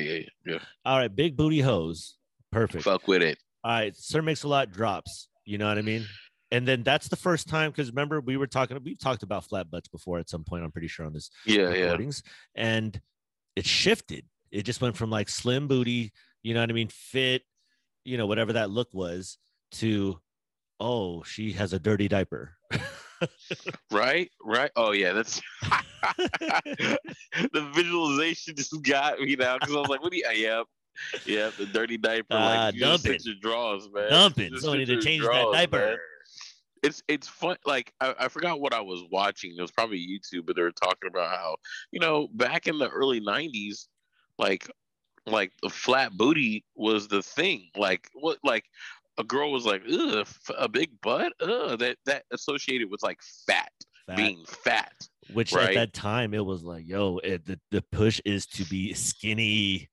[0.00, 0.58] yeah, yeah, yeah.
[0.84, 2.16] All right, big booty hose.
[2.52, 2.84] Perfect.
[2.84, 3.38] Fuck with it.
[3.62, 5.28] All right, Sir Mix-a-Lot drops.
[5.44, 6.06] You know what I mean?
[6.50, 9.70] And then that's the first time because remember we were talking, we've talked about flat
[9.70, 10.62] butts before at some point.
[10.64, 11.84] I'm pretty sure on this Yeah, yeah.
[11.84, 12.22] recordings,
[12.54, 13.00] and
[13.56, 14.24] it shifted.
[14.52, 17.42] It just went from like slim booty, you know what I mean, fit,
[18.04, 19.38] you know, whatever that look was,
[19.72, 20.20] to
[20.78, 22.56] oh, she has a dirty diaper.
[23.90, 24.70] Right, right.
[24.76, 25.40] Oh yeah, that's
[26.18, 30.28] the visualization just got me now because I was like, what do you?
[30.28, 30.66] Yep,
[31.26, 31.56] yep.
[31.56, 32.26] The dirty diaper.
[32.30, 33.18] Ah, like dumping.
[33.22, 34.10] your drawers, man.
[34.10, 34.50] Dumping.
[34.52, 35.78] Just So I need to change that diaper.
[35.78, 35.96] man.
[36.82, 37.56] It's it's fun.
[37.64, 39.54] Like I, I forgot what I was watching.
[39.56, 41.56] It was probably YouTube, but they were talking about how
[41.92, 43.86] you know back in the early '90s,
[44.38, 44.68] like
[45.26, 47.70] like the flat booty was the thing.
[47.76, 48.64] Like what like
[49.18, 50.26] a girl was like, ugh,
[50.58, 53.72] a big butt, ugh, that that associated with like fat,
[54.06, 54.16] Fat.
[54.16, 55.08] being fat.
[55.32, 58.92] Which at that time it was like, yo, it, the, the push is to be
[58.92, 59.88] skinny.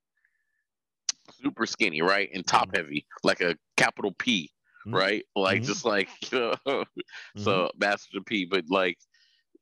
[1.42, 2.30] super skinny, right?
[2.34, 4.52] And top heavy, like a capital P,
[4.86, 4.94] Mhm.
[4.94, 5.26] right?
[5.36, 5.66] Like Mhm.
[5.66, 7.44] just like you know, Mm-hmm.
[7.44, 8.98] so Master P, but like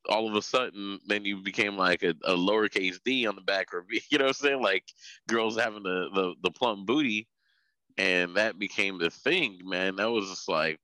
[0.09, 3.73] all of a sudden then you became like a, a lowercase D on the back
[3.73, 4.61] or you know what I'm saying?
[4.61, 4.85] Like
[5.27, 7.27] girls having the, the the plump booty
[7.99, 9.97] and that became the thing, man.
[9.97, 10.79] That was just like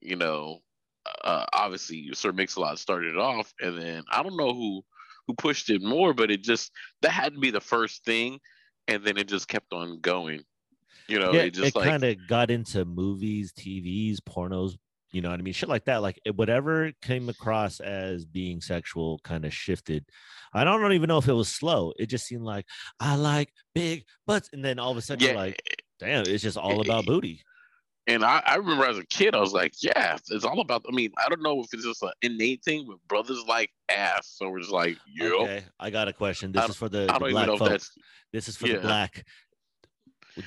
[0.00, 0.60] you know,
[1.24, 4.82] uh, obviously Sir Mix-a-Lot started it off and then I don't know who
[5.26, 6.70] who pushed it more, but it just
[7.02, 8.38] that had to be the first thing
[8.86, 10.42] and then it just kept on going.
[11.08, 14.76] You know, yeah, it just it like kind of got into movies, TVs, pornos,
[15.10, 15.54] you know what I mean?
[15.54, 16.02] Shit like that.
[16.02, 20.04] Like whatever came across as being sexual kind of shifted.
[20.52, 21.92] I don't, don't even know if it was slow.
[21.98, 22.66] It just seemed like
[23.00, 24.50] I like big butts.
[24.52, 25.30] And then all of a sudden yeah.
[25.30, 25.62] you're like,
[25.98, 27.42] damn, it's just all about booty.
[28.06, 30.84] and I, I remember as a kid, I was like, yeah, it's all about.
[30.88, 34.32] I mean, I don't know if it's just an innate thing, but brothers like ass,
[34.36, 36.52] so we're just like, yo, Okay, I got a question.
[36.52, 37.68] This is for the, I the black folks.
[37.68, 37.90] that's
[38.32, 39.24] This is for the black.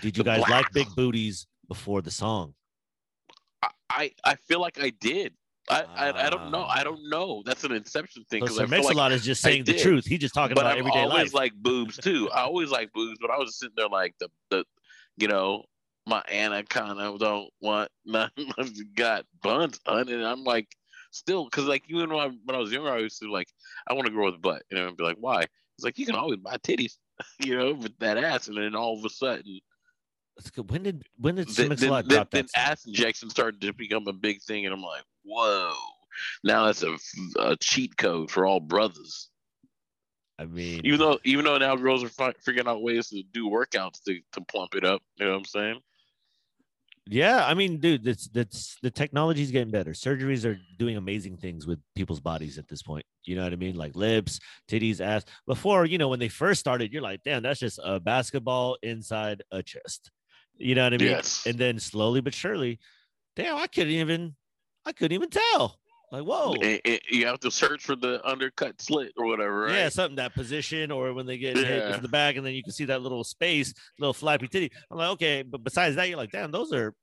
[0.01, 2.53] Did you The guys like big booties before the song?
[3.61, 5.33] I, I, I feel like I did.
[5.69, 6.63] I, I, I don't know.
[6.63, 6.83] I Ah.
[6.83, 7.43] don't know.
[7.45, 8.39] That's an inception thing.
[8.41, 10.05] Because I feel like, Mix-a-Lot is just saying the truth.
[10.05, 11.33] He's just talking but about I've everyday always life.
[11.33, 12.29] liked boobs too.
[12.31, 14.63] I always like boobs, but I was sitting there like the the,
[15.17, 15.63] you know,
[16.07, 18.51] my anaconda don't want nothing
[18.95, 20.09] got buns on it.
[20.09, 20.67] And I'm like,
[21.11, 23.47] still, because like even when I, when I was younger, I used to like,
[23.87, 25.41] I want to grow with a butt, and I'd be like, why?
[25.41, 26.97] It's like you can always buy titties,
[27.39, 29.59] you know, with that ass, and then all of a sudden,
[30.37, 30.69] That's good.
[30.69, 34.13] When did when did then, then, then, drop then ass injection started to become a
[34.13, 35.73] big thing, and I'm like, whoa.
[36.43, 36.97] Now that's a,
[37.39, 39.30] a cheat code for all brothers.
[40.41, 43.47] I mean, Even though, even though now girls are fi- figuring out ways to do
[43.47, 45.01] workouts to, to plump it up.
[45.17, 45.81] You know what I'm saying?
[47.07, 49.91] yeah, I mean, dude, that's that's the technology's getting better.
[49.91, 53.05] Surgeries are doing amazing things with people's bodies at this point.
[53.25, 53.75] You know what I mean?
[53.75, 55.25] Like lips, titties, ass.
[55.45, 59.43] Before, you know, when they first started, you're like, damn, that's just a basketball inside
[59.51, 60.09] a chest.
[60.57, 61.09] You know what I mean?
[61.09, 61.45] Yes.
[61.45, 62.79] And then slowly but surely,
[63.35, 64.35] damn, I couldn't even,
[64.85, 65.80] I couldn't even tell.
[66.11, 66.53] Like, whoa.
[66.55, 69.73] And- and you have to search for the undercut slit or whatever, right?
[69.75, 71.93] Yeah, something that position, or when they get hit Yeah.
[71.93, 74.71] from the back, and then you can see that little space, little flappy titty.
[74.91, 76.93] I'm like, okay, but besides that, you're like, damn, those are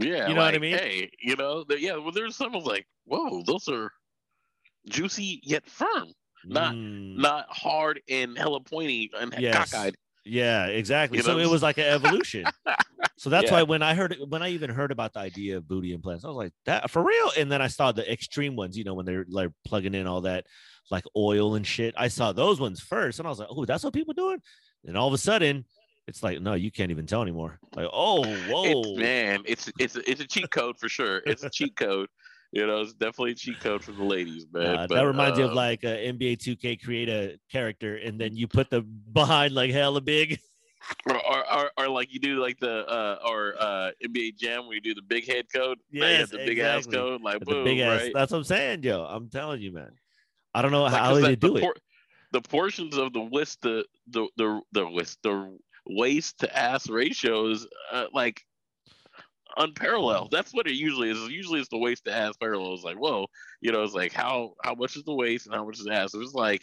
[0.00, 0.78] Yeah, You know what I mean?
[0.78, 1.96] Hey, you know, there- yeah.
[1.96, 3.90] Well, there's some of like, whoa, those are
[4.88, 6.12] juicy yet firm,
[6.44, 9.72] Not- mm, not hard and hella pointy and Yes.
[9.72, 9.96] cockeyed.
[10.28, 11.18] Yeah, exactly.
[11.18, 11.38] You so know?
[11.40, 12.44] it was like an evolution.
[13.16, 13.54] so that's Yeah.
[13.58, 16.24] why when I heard it, when I even heard about the idea of booty implants,
[16.24, 17.30] I was like, that for real.
[17.36, 20.22] And then I saw the extreme ones, you know, when they're like plugging in all
[20.22, 20.46] that
[20.90, 21.94] like oil and shit.
[21.96, 24.40] I saw those ones first, and I was like, oh, that's what people doing.
[24.84, 25.64] And all of a sudden,
[26.06, 27.58] it's like, no, you can't even tell anymore.
[27.76, 31.18] Like, oh, whoa, It's, man, it's it's it's a cheat code for sure.
[31.26, 32.08] It's a cheat code.
[32.52, 34.74] You know, it's definitely a cheat code for the ladies, man.
[34.74, 38.18] Uh, But, that reminds me of um, like uh, NBA 2K create a character and
[38.18, 38.80] then you put the
[39.12, 40.40] behind like hella big.
[41.06, 44.74] or, or, or, or like you do like the uh or uh NBA Jam where
[44.76, 45.78] you do the big head code.
[45.90, 48.02] You Yes, have the big ass code, like boom, big ass.
[48.02, 48.12] right?
[48.14, 49.04] That's what I'm saying, yo.
[49.04, 49.90] I'm telling you, man.
[50.54, 51.80] I don't know Like, how they do the it.
[52.32, 57.50] the portions of the waist the the the the waist the waist to ass ratio
[57.50, 58.42] is uh, like
[59.58, 60.30] unparalleled.
[60.30, 61.18] That's what it usually is.
[61.28, 62.74] Usually it's the waist to ass parallel.
[62.74, 63.26] It's like whoa,
[63.60, 65.92] you know, it's like how how much is the waist and how much is the
[65.92, 66.14] ass.
[66.14, 66.62] It was like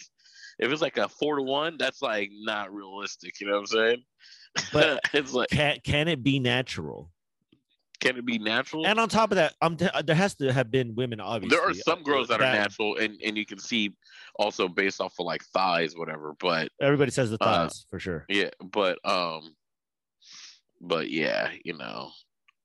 [0.59, 3.39] if it's like a four to one, that's like not realistic.
[3.39, 4.03] You know what I'm saying?
[4.71, 7.11] But it's like can can it be natural?
[7.99, 8.85] can it be natural?
[8.85, 11.19] And on top of that, I'm there has to have been women.
[11.19, 13.95] Obviously, there are some girls that are that- natural, and and you can see
[14.37, 16.35] also based off of like thighs, whatever.
[16.39, 18.25] But Everybody says the Uh, thighs for sure.
[18.29, 19.55] Yeah, but um,
[20.81, 22.11] but yeah, you know,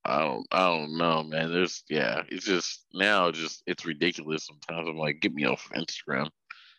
[0.05, 1.53] I don't, I don't know, man.
[1.53, 4.47] There's, yeah, it's just now, just it's ridiculous.
[4.47, 6.29] Sometimes I'm like, get me off Instagram.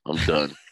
[0.06, 0.54] I'm done.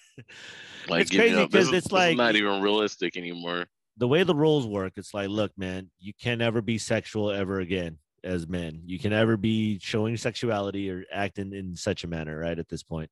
[0.90, 3.68] Like It's crazy this 'cause is- it's like- not even realistic anymore.
[3.98, 7.60] the way the rules work, it's like, look, man, you can never be sexual ever
[7.62, 8.82] again as men.
[8.86, 12.58] You can never be showing sexuality or acting in such a manner, right?
[12.60, 13.10] At this point.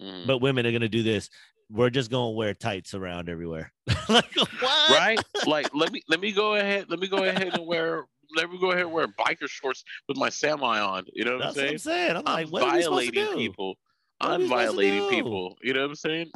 [0.00, 0.26] Mhm.
[0.26, 1.28] But women are gonna do this.
[1.70, 3.72] We're just gonna wear tights around everywhere.
[4.08, 4.90] like what?
[4.90, 5.18] right?
[5.46, 6.86] Like let me let me go ahead.
[6.88, 8.06] Let me go ahead and wear.
[8.36, 11.04] Let me go ahead and wear biker shorts with my semi on.
[11.12, 12.16] You know what That's I'm what saying?
[12.16, 12.16] I'm saying.
[12.16, 13.74] I'm I'm what are we supposed to violating people.
[14.18, 15.58] What I'm we supposed to violating people.
[15.62, 16.30] You know what I'm saying?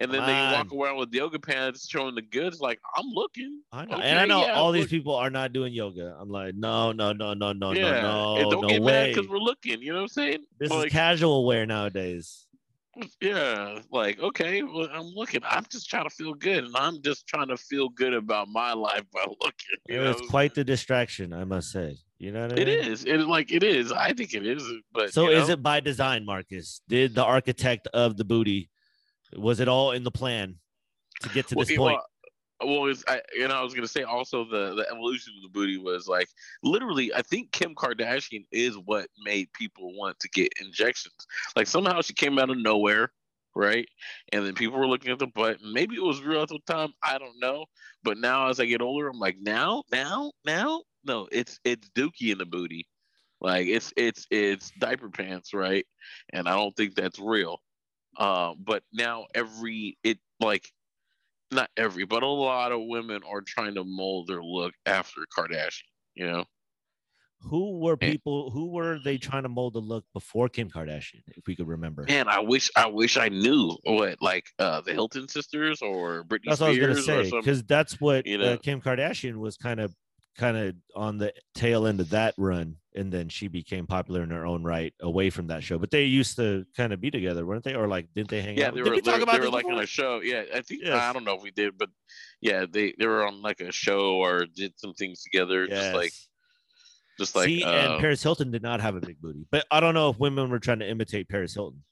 [0.00, 2.60] And then they walk around with yoga pants showing the goods.
[2.60, 3.62] Like I'm looking.
[3.72, 6.16] I know, and I know yeah, all these look- people are not doing yoga.
[6.20, 8.00] I'm like, no, no, no, no, no, yeah.
[8.02, 9.82] no, and no, don't no get mad because we're looking.
[9.82, 10.44] You know what I'm saying?
[10.60, 12.46] This like, is casual wear nowadays.
[13.20, 13.80] Yeah.
[13.90, 15.40] Like okay, well, I'm looking.
[15.48, 18.72] I'm just trying to feel good, and I'm just trying to feel good about my
[18.72, 19.78] life by looking.
[19.88, 20.10] You know?
[20.10, 21.96] It's quite the distraction, I must say.
[22.18, 22.92] You know what I It mean?
[22.92, 23.04] is.
[23.04, 23.92] It like it is.
[23.92, 24.62] I think it is.
[24.92, 26.80] But So you is it by design, Marcus?
[26.88, 28.70] Did the architect of the booty
[29.36, 30.56] was it all in the plan
[31.20, 32.00] to get to Well, this it- point?
[32.60, 35.48] Well it's, I, you know, I was gonna say also the the evolution of the
[35.48, 36.28] booty was like
[36.62, 37.12] literally.
[37.14, 41.14] I think Kim Kardashian is what made people want to get injections.
[41.56, 43.12] Like somehow she came out of nowhere,
[43.54, 43.88] right?
[44.32, 45.58] And then people were looking at the butt.
[45.62, 46.92] Maybe it was real at the time.
[47.02, 47.66] I don't know.
[48.02, 52.32] But now as I get older, I'm like, now, now, now, no, it's it's Dookie
[52.32, 52.86] in the booty.
[53.40, 55.86] Like it's it's it's diaper pants, right?
[56.32, 57.60] And I don't think that's real.
[58.16, 60.72] Uh, but now every it like
[61.50, 65.82] not every, but a lot of women are trying to mold their look after Kardashian.
[66.14, 66.44] You know,
[67.42, 68.50] Who were people?
[68.50, 71.22] Who were they trying to mold the look before Kim Kardashian?
[71.28, 72.04] If we could remember.
[72.08, 76.46] man, I wish I wish I knew what like uh the Hilton sisters or Britney
[76.46, 77.40] That's what I was Spears gonna or say something.
[77.40, 78.58] because that's what you uh, know.
[78.58, 79.94] Kim Kardashian was kind of
[80.38, 84.30] kind of on the tail end of that run, and then she became popular in
[84.30, 85.78] her own right away from that show.
[85.78, 87.74] But they used to kind of be together, weren't they?
[87.74, 88.74] Or like, didn't they hang Yeah, out?
[88.74, 90.20] they Did were, we they, talk were- about they were like on a show.
[90.20, 90.94] Yeah, I think Yes.
[90.94, 91.90] I don't know if we did, but
[92.40, 96.12] yeah, they they were on like a show or did some things together, just like
[97.18, 99.80] just like See, uh, and Paris Hilton did not have a big booty, but I
[99.80, 101.82] don't know if women were trying to imitate Paris Hilton.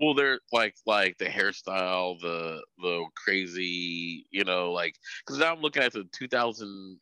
[0.00, 4.94] Well, they're like like the hairstyle, the the crazy, you know, like
[5.26, 6.98] because now I'm looking at the 2000,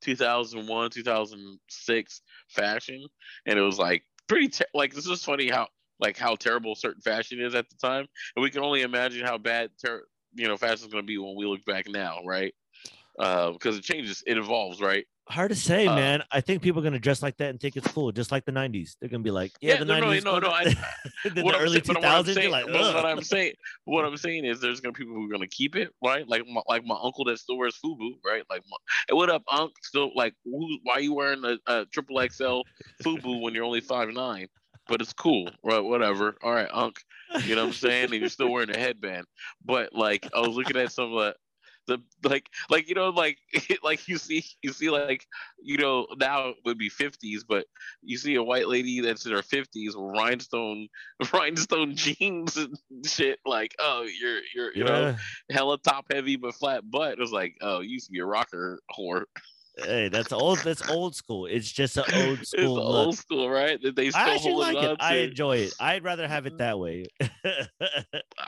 [0.00, 3.06] 2001, 2006 fashion,
[3.46, 5.68] and it was like pretty like this is funny how
[6.00, 8.06] like how terrible certain fashion is at the time,
[8.36, 11.18] and we can only imagine how bad ter- you know fashion is going to be
[11.18, 12.54] when we look back now, right?
[13.18, 15.04] Uh, because it changes, it evolves, right?
[15.28, 16.22] Hard to say, Uh, man.
[16.30, 18.52] I think people are gonna dress like that and think it's cool, just like the
[18.52, 18.96] '90s.
[18.98, 20.64] They're gonna be like, "Yeah, Yeah, the no, no, '90s." no, oh, no, I-
[21.24, 22.34] the, the what I'm early saying- but what I'm 2000s.
[22.34, 23.52] saying- like, what I'm saying,
[23.84, 26.26] what I'm saying is, there's gonna be people who are gonna keep it, right?
[26.26, 28.42] Like my, like my uncle that still wears FUBU, right?
[28.48, 28.76] Like, my,
[29.08, 29.72] hey, what up, Unc?
[29.82, 32.60] Still like, who, why you wearing a, a triple XL
[33.02, 34.48] FUBU when you're only five nine?
[34.86, 35.80] But it's cool, right?
[35.80, 36.36] Whatever.
[36.42, 36.98] All right, Unc.
[37.44, 38.04] You know what I'm saying?
[38.04, 39.26] And you're still wearing a headband.
[39.62, 41.34] But like, I was looking at some of the.
[41.88, 43.38] The like like you know like
[43.82, 45.26] like you see you see like
[45.58, 47.64] you know now it would be 50s but
[48.02, 50.88] you see a white lady that's in her 50s with rhinestone
[51.32, 52.76] rhinestone jeans and
[53.06, 55.16] shit like oh you're you're you know
[55.50, 57.12] hella top heavy but flat butt.
[57.12, 59.24] It was like oh you used to be a rocker whore
[59.80, 60.58] Hey, that's old.
[60.58, 61.46] That's old school.
[61.46, 63.06] It's just an old school the look.
[63.06, 64.96] old school right that they still I actually like it.
[65.00, 65.74] I enjoy it.
[65.78, 66.54] I'd rather have Mm-hmm.
[66.54, 67.06] it that way.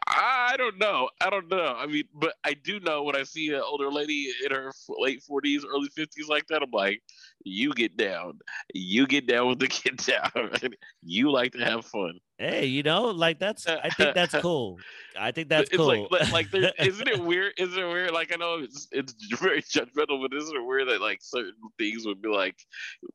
[0.08, 1.08] I don't know.
[1.20, 1.74] I don't know.
[1.76, 5.22] I mean, but I do know when I see an older lady in her late
[5.22, 7.02] forties, early fifties like that, I'm like,
[7.44, 8.38] you get down.
[8.74, 10.72] You get down with the get down.
[11.02, 12.18] you like to have fun.
[12.40, 13.66] Hey, you know, like that's.
[13.66, 14.78] I think that's cool.
[15.18, 16.08] I think that's it's cool.
[16.10, 17.52] like like, there, isn't it weird?
[17.58, 18.12] Isn't it weird?
[18.12, 22.06] Like I know it's it's very judgmental, but isn't it weird that like certain things
[22.06, 22.56] would be like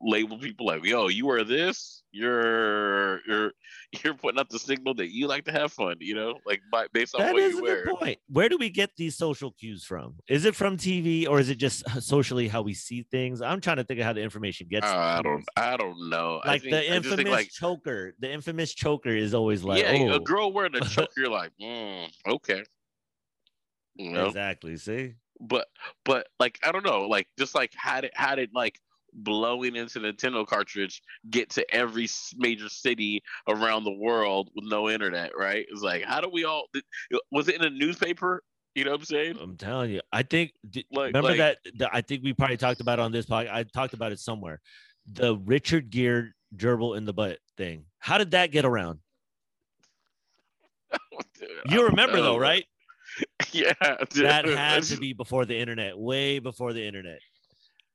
[0.00, 3.52] label people like, yo, you are this, you're you're
[4.04, 6.86] you're putting up the signal that you like to have fun, you know, like by,
[6.92, 7.86] based on That what you wear.
[7.86, 8.18] point.
[8.28, 10.14] Where do we get these social cues from?
[10.28, 13.40] Is it from TV or is it just socially how we see things?
[13.42, 14.86] I'm trying to think of how the information gets.
[14.86, 15.44] Uh, I don't.
[15.56, 16.40] I don't know.
[16.42, 18.14] I Like think, the infamous like choker.
[18.18, 21.52] The infamous choker is always like, yeah, oh, a girl wearing a choker, you're like,
[21.60, 22.64] mm, okay.
[23.94, 24.26] You know?
[24.26, 24.76] exactly.
[24.76, 25.68] See, but
[26.04, 28.78] but like I don't know, like just like how did how did like
[29.16, 32.06] blowing into Nintendo cartridge get to every
[32.36, 35.66] major city around the world with no internet, right?
[35.70, 38.42] It's like how do we all did- uh, was it in a newspaper?
[38.74, 39.38] You know what I'm saying?
[39.40, 40.02] I'm telling you.
[40.12, 40.52] I think.
[40.92, 41.58] Like- remember like- that?
[41.76, 43.50] the- I think we probably talked about it on this podcast.
[43.52, 44.60] I talked about it somewhere.
[45.12, 47.86] The Richard Gere gerbil in the butt thing.
[48.00, 48.98] How did that get around?
[51.38, 52.64] Dude, You remember know, though, right?
[53.52, 53.72] Yeah,
[54.10, 54.26] dude.
[54.26, 57.20] That had to be before the internet, way before the internet.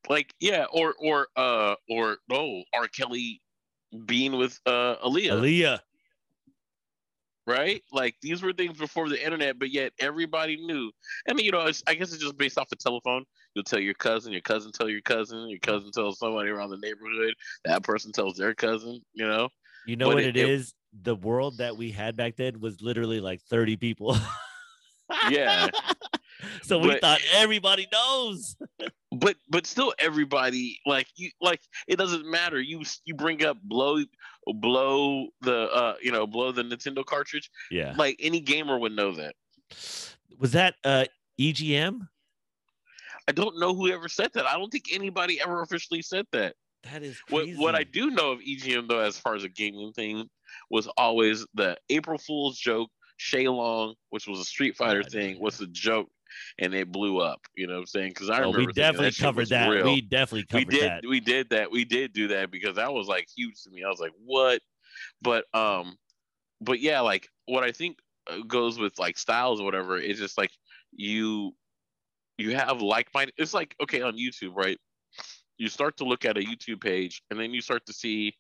[0.10, 2.88] Like yeah, or or uh or no, R.
[2.88, 3.41] Kelly
[4.05, 5.31] being with uh Aaliyah.
[5.31, 5.79] Aaliyah.
[7.48, 7.81] right?
[7.91, 10.91] Like these were things before the internet, but yet everybody knew.
[11.27, 13.25] I mean, you know, I guess it's just based off the telephone.
[13.53, 16.77] You'll tell your cousin, your cousin tell your cousin, your cousin tells somebody around the
[16.77, 17.34] neighborhood.
[17.65, 19.01] That person tells their cousin.
[19.13, 19.50] You know.
[19.86, 20.70] You know but what it, it is?
[20.70, 24.17] It, the world that we had back then was literally like thirty people.
[25.29, 25.70] yeah.
[26.64, 28.56] so we but, thought everybody knows.
[29.12, 32.60] but but still everybody like you like it doesn't matter.
[32.60, 34.04] You you bring up blow
[34.48, 37.50] blow the uh you know blow the Nintendo cartridge.
[37.70, 37.94] Yeah.
[37.98, 39.36] Like any gamer would know that.
[40.40, 41.06] Was that uh
[41.40, 42.08] EGM?
[43.28, 44.46] I don't know who ever said that.
[44.46, 46.56] I don't think anybody ever officially said that.
[46.84, 47.56] That is crazy.
[47.56, 50.28] what what I do know of EGM though, as far as a gaming thing,
[50.70, 52.90] was always the April Fool's joke.
[53.18, 56.10] Sheng Long, which was a Street Fighter thing, was a joke
[56.60, 57.42] and it blew up.
[57.56, 58.10] You know what I'm saying?
[58.10, 59.68] Because I oh, remember we definitely that covered that.
[59.68, 59.86] Real.
[59.86, 61.04] We definitely covered we did, that.
[61.08, 61.72] We did that.
[61.72, 63.84] We did do that because that was like huge to me.
[63.84, 64.62] I was like, what?
[65.22, 65.98] But um,
[66.60, 67.98] but yeah, like what I think
[68.30, 70.52] uh, goes with like styles or whatever is just like
[70.92, 71.54] you
[72.38, 73.34] you have like minded.
[73.38, 74.78] It's like okay on YouTube, right?
[75.58, 78.36] You start to look at a YouTube page, and then you start to see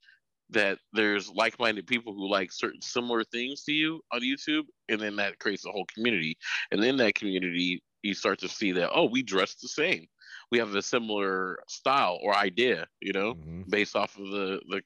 [0.51, 5.15] that there's like-minded people who like certain similar things to you on YouTube, and then
[5.17, 6.37] that creates a whole community.
[6.71, 10.07] And then that community, you start to see that oh, we dress the same,
[10.51, 13.63] we have a similar style or idea, you know, mm-hmm.
[13.69, 14.81] based off of the the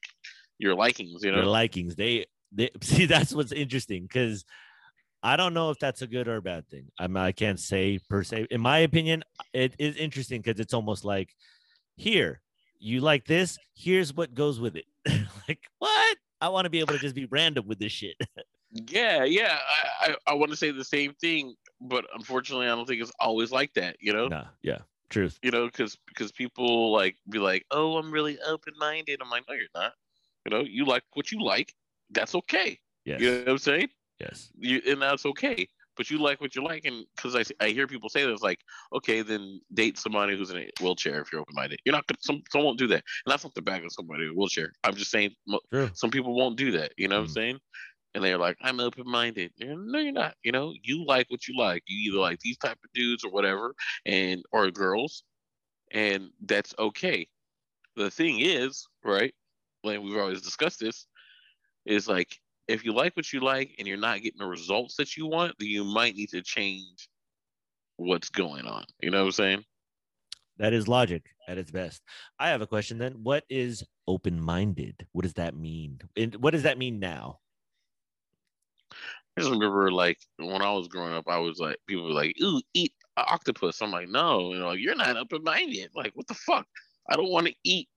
[0.58, 1.96] your likings, you know, your likings.
[1.96, 4.44] They they see that's what's interesting because.
[5.22, 6.92] I don't know if that's a good or a bad thing.
[7.00, 8.46] I mean, I can't say per se.
[8.50, 11.34] In my opinion, it is interesting because it's almost like
[11.96, 12.42] here,
[12.78, 14.86] you like this, here's what goes with it.
[15.48, 16.16] like, what?
[16.40, 18.16] I want to be able to just be random with this shit.
[18.72, 19.58] yeah, yeah.
[20.00, 23.12] I, I, I want to say the same thing, but unfortunately, I don't think it's
[23.20, 23.96] always like that.
[24.00, 24.28] You know?
[24.28, 24.78] Nah, yeah,
[25.08, 25.38] truth.
[25.42, 29.20] You know, because because people like be like, oh, I'm really open minded.
[29.22, 29.92] I'm like, no, you're not.
[30.44, 31.74] You know, you like what you like.
[32.10, 32.78] That's okay.
[33.04, 33.20] Yes.
[33.20, 33.88] You know what I'm saying?
[34.20, 34.50] Yes.
[34.58, 37.86] You, and that's okay but you like what you like, and because I, I hear
[37.86, 38.60] people say this, like,
[38.94, 41.80] okay, then date somebody who's in a wheelchair if you're open minded.
[41.84, 44.30] You're not some some won't do that, and that's not the back of somebody in
[44.30, 44.72] a wheelchair.
[44.84, 45.34] I'm just saying,
[45.72, 45.90] True.
[45.94, 46.92] some people won't do that.
[46.96, 47.20] You know mm.
[47.20, 47.34] what I'm mm.
[47.34, 47.58] saying?
[48.14, 49.52] And they're like, I'm open minded.
[49.58, 50.34] No, you're not.
[50.42, 51.82] You know, you like what you like.
[51.86, 53.74] You either like these type of dudes or whatever,
[54.06, 55.22] and or girls,
[55.92, 57.28] and that's okay.
[57.96, 59.34] The thing is, right?
[59.84, 61.06] Like we've always discussed this,
[61.86, 62.38] is like
[62.68, 65.54] if you like what you like and you're not getting the results that you want,
[65.58, 67.08] then you might need to change
[67.96, 68.84] what's going on.
[69.00, 69.64] You know what I'm saying?
[70.58, 72.02] That is logic at its best.
[72.38, 73.12] I have a question then.
[73.22, 75.06] What is open minded?
[75.12, 76.00] What does that mean?
[76.16, 77.40] And what does that mean now?
[78.92, 82.34] I just remember like when I was growing up, I was like, people were like,
[82.42, 83.82] ooh, eat octopus.
[83.82, 85.90] I'm like, no, you know, like, you're not open minded.
[85.94, 86.66] Like, what the fuck?
[87.08, 87.88] I don't want to eat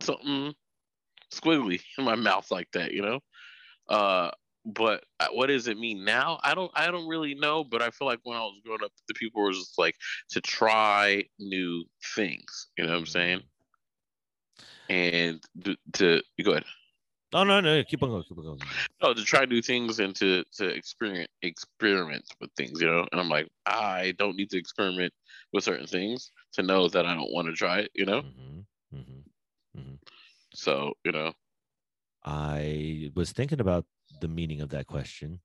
[0.00, 0.54] something
[1.34, 3.20] squiggly in my mouth like that, you know?
[3.88, 4.30] Uh,
[4.66, 6.40] but uh, what does it mean now?
[6.42, 8.90] I don't I don't really know, but I feel like when I was growing up,
[9.06, 9.94] the people were just like
[10.30, 11.84] to try new
[12.16, 12.66] things.
[12.76, 13.42] You know what I'm saying?
[14.88, 16.64] And to, to go ahead.
[17.32, 17.82] No, no, no.
[17.84, 18.24] Keep on going.
[18.28, 18.60] Keep on going.
[19.02, 22.80] No, to try new things and to to experiment experiment with things.
[22.80, 25.12] You know, and I'm like, I don't need to experiment
[25.52, 27.90] with certain things to know that I don't want to try it.
[27.94, 28.22] You know.
[28.22, 28.96] Mm-hmm.
[28.96, 29.78] Mm-hmm.
[29.80, 29.94] Mm-hmm.
[30.54, 31.32] So you know,
[32.26, 33.86] I was thinking about
[34.20, 35.40] the meaning of that question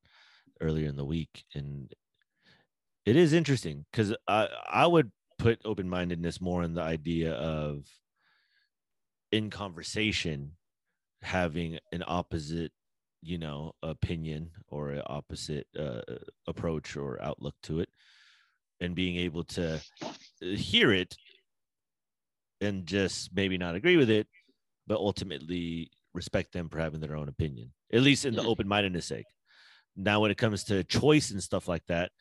[0.59, 1.93] earlier in the week, and
[3.05, 7.85] it is interesting because I I would put open mindedness more in the idea of
[9.31, 10.53] in conversation
[11.21, 12.71] having an opposite
[13.21, 16.01] you know opinion or an opposite uh,
[16.47, 17.89] approach or outlook to it
[18.79, 21.15] and being able to uh, hear it
[22.59, 24.27] and just maybe not agree with it
[24.88, 29.06] but ultimately respect them for having their own opinion, at least in the open mindedness
[29.06, 29.25] sake.
[29.96, 32.12] Now, when it comes to choice and stuff like that,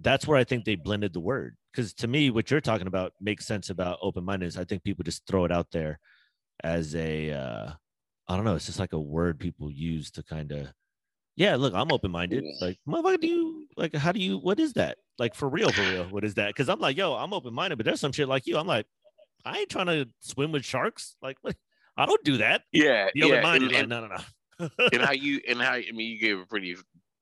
[0.00, 1.56] that's where I think they blended the word.
[1.72, 4.58] Because to me, what you're talking about makes sense about open mindedness.
[4.58, 5.98] I think people just throw it out there
[6.62, 7.70] as a, uh,
[8.28, 10.68] I don't know, it's just like a word people use to kind of,
[11.36, 12.44] yeah, look, I'm open minded.
[12.60, 14.98] Like, motherfucker, do you, like, how do you, what is that?
[15.18, 16.48] Like, for real, for real, what is that?
[16.48, 18.58] Because I'm like, yo, I'm open minded, but there's some shit like you.
[18.58, 18.86] I'm like,
[19.44, 21.16] I ain't trying to swim with sharks.
[21.22, 21.38] Like,
[21.98, 22.62] I don't do that.
[22.72, 23.40] Yeah, the yeah.
[23.40, 24.68] mind and, like, no, no, no.
[24.92, 26.76] and how you and how I mean, you gave a pretty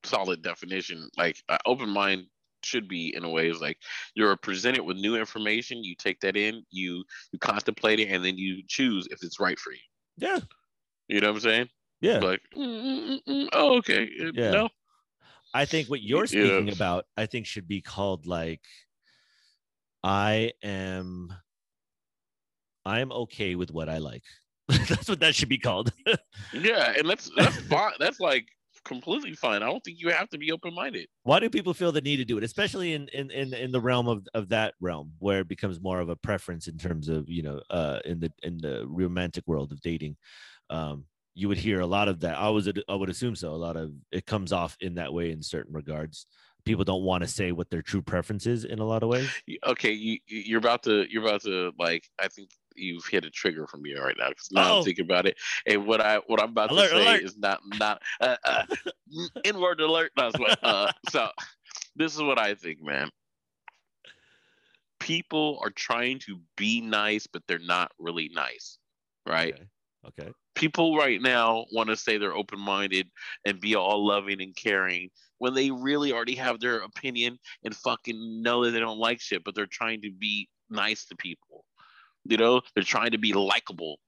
[0.04, 1.08] solid definition.
[1.16, 2.26] Like uh, open mind
[2.62, 3.78] should be in a way is like
[4.14, 5.82] you're presented with new information.
[5.82, 9.58] You take that in, you you contemplate it, and then you choose if it's right
[9.58, 9.78] for you.
[10.18, 10.40] Yeah.
[11.08, 11.68] You know what I'm saying?
[12.00, 12.18] Yeah.
[12.18, 14.08] Like, mm, mm, mm, mm oh, okay.
[14.20, 14.50] Uh, yeah.
[14.50, 14.68] No.
[15.54, 16.74] I think what you're speaking yeah.
[16.74, 18.60] about, I think should be called like,
[20.02, 21.32] I am,
[22.84, 24.24] I am okay with what I like.
[24.88, 25.92] that's what that should be called.
[26.52, 27.92] yeah, and that's that's fine.
[27.98, 28.46] That's like
[28.84, 29.62] completely fine.
[29.62, 31.08] I don't think you have to be open minded.
[31.24, 33.80] Why do people feel the need to do it, especially in in in, in the
[33.80, 37.28] realm of, of that realm where it becomes more of a preference in terms of
[37.28, 40.16] you know uh in the in the romantic world of dating.
[40.70, 41.04] Um,
[41.34, 42.38] you would hear a lot of that.
[42.38, 43.52] I was I would assume so.
[43.52, 46.26] A lot of it comes off in that way in certain regards.
[46.64, 49.28] People don't want to say what their true preference is in a lot of ways.
[49.66, 53.66] Okay, you you're about to you're about to like I think you've hit a trigger
[53.66, 54.78] for me right now because now Oh.
[54.78, 55.36] I'm thinking about it.
[55.66, 57.22] And what I what I'm about Alert, to say alert.
[57.22, 58.64] is not not uh, uh,
[59.44, 60.12] inward alert.
[60.16, 60.58] That's what.
[60.62, 61.28] Uh, so
[61.96, 63.10] this is what I think, man.
[64.98, 68.78] People are trying to be nice, but they're not really nice,
[69.26, 69.54] right?
[69.54, 70.22] Okay.
[70.22, 70.32] okay.
[70.54, 73.08] people right now want to say they're open minded
[73.44, 78.42] and be all loving and caring when they really already have their opinion and fucking
[78.42, 81.64] know that they don't like shit, but they're trying to be nice to people.
[82.28, 83.98] You know, they're trying to be likable.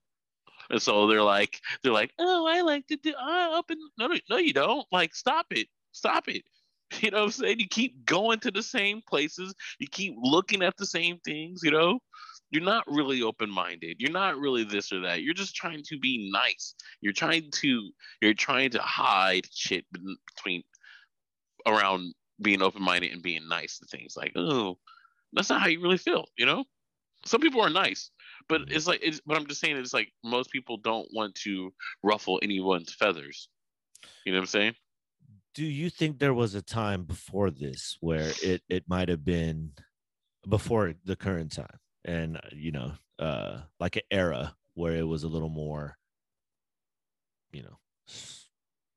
[0.71, 4.09] And so they're like, they're like, oh, I like to do uh, up and no,
[4.09, 4.87] no, no, you don't.
[4.93, 6.43] Like, stop it, stop it.
[7.03, 7.61] You know what I'm saying?
[7.61, 9.55] You keep going to the same places.
[9.79, 11.61] You keep looking at the same things.
[11.63, 11.99] You know,
[12.51, 13.97] you're not really open minded.
[14.01, 15.23] You're not really this or that.
[15.23, 16.75] You're just trying to be nice.
[17.03, 17.91] You're trying to
[18.23, 20.63] you're trying to hide shit between
[21.67, 24.17] around being open minded and being nice to things.
[24.17, 24.79] Like, oh,
[25.33, 26.27] that's not how you really feel.
[26.39, 26.65] You know,
[27.29, 28.11] some people are nice,
[28.49, 29.21] but it's like it's.
[29.25, 33.49] But I'm just saying it's like most people don't want to ruffle anyone's feathers.
[34.25, 34.75] You know what I'm saying?
[35.55, 39.73] Do you think there was a time before this where it it might have been
[40.49, 45.25] before the current time, and uh, you know, uh, like an era where it was
[45.25, 45.97] a little more,
[47.53, 47.79] you know,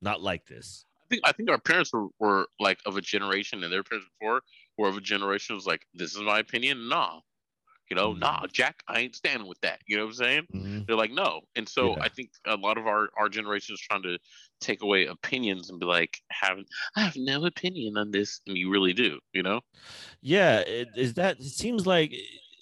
[0.02, 0.86] not like this.
[1.04, 4.08] I think I think our parents were, were like of a generation, and their parents
[4.20, 4.42] before
[4.78, 7.20] were of a generation was like, "This is my opinion." Nah,
[7.92, 8.20] you know, Mm.
[8.20, 9.82] nah, Jack, I ain't standing with that.
[9.86, 10.48] You know what I'm saying?
[10.54, 10.88] Mhm.
[10.88, 12.04] They're like, no, and so Yeah.
[12.04, 14.18] I think a lot of our our generation is trying to
[14.62, 16.58] take away opinions and be like, have
[16.96, 19.20] I have no opinion on this, and you really do.
[19.34, 19.60] You know?
[20.22, 22.16] Yeah, it, is that it seems like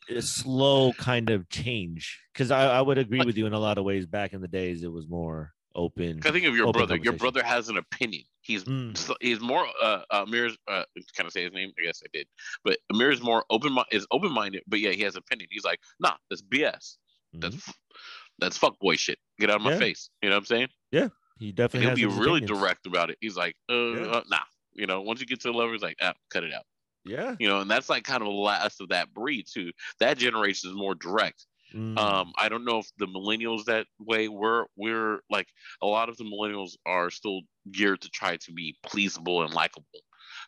[0.09, 3.77] a slow kind of change because I, I would agree with you in a lot
[3.77, 4.07] of ways.
[4.07, 6.21] Back in the days, it was more open.
[6.25, 6.95] I think of your brother.
[6.95, 8.23] Your brother has an opinion.
[8.41, 10.83] He's Mm, so- he's more uh, uh Amir's uh
[11.15, 11.71] can I say his name?
[11.79, 12.27] I guess I did.
[12.63, 15.49] But Amir is more open is open minded, but yeah, he has opinion.
[15.51, 16.97] He's like, nah, that's BS.
[17.33, 17.67] That's mhm.
[17.69, 17.75] f-
[18.39, 19.19] that's fuckboy shit.
[19.39, 19.79] Get out of my Yeah.
[19.79, 20.09] face.
[20.21, 20.67] You know what I'm saying?
[20.91, 22.59] Yeah, he And definitely he'll has be really opinions.
[22.59, 23.17] direct about it.
[23.21, 24.05] He's like, uh, Yeah.
[24.07, 24.39] uh, nah.
[24.73, 26.63] You know, once you get to the level, he's like, ah, cut it out.
[27.05, 27.35] Yeah.
[27.39, 29.71] You know, and that's like kind of the last of that breed too.
[29.99, 31.45] That generation is more direct.
[31.73, 34.27] Mm, Um, I don't know if the millennials that way.
[34.27, 35.47] We're we're like
[35.81, 39.85] a lot of the millennials are still geared to try to be pleasable and likable.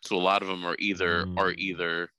[0.04, 1.58] So a lot of them are either are Mm.
[1.58, 2.12] either.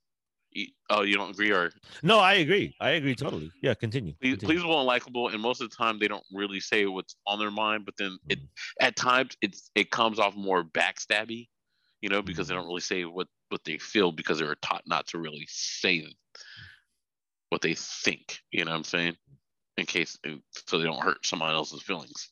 [0.54, 1.52] e- Oh, you don't agree?
[1.52, 2.74] Or no, I agree.
[2.80, 3.50] I agree totally.
[3.62, 4.14] Yeah, continue.
[4.30, 4.60] continue.
[4.60, 7.50] pleasable and likable, and most of the time they don't really say what's on their
[7.50, 7.84] mind.
[7.84, 8.48] But then it Mm.
[8.80, 11.48] at times it's it comes off more backstabby,
[12.02, 12.58] you know, because they Mhm.
[12.58, 16.06] don't really say what what they feel because they were taught not to really say
[17.54, 18.40] what they think.
[18.50, 19.14] You know what I'm saying?
[19.76, 20.18] In case
[20.66, 22.30] so they don't hurt someone else's feelings.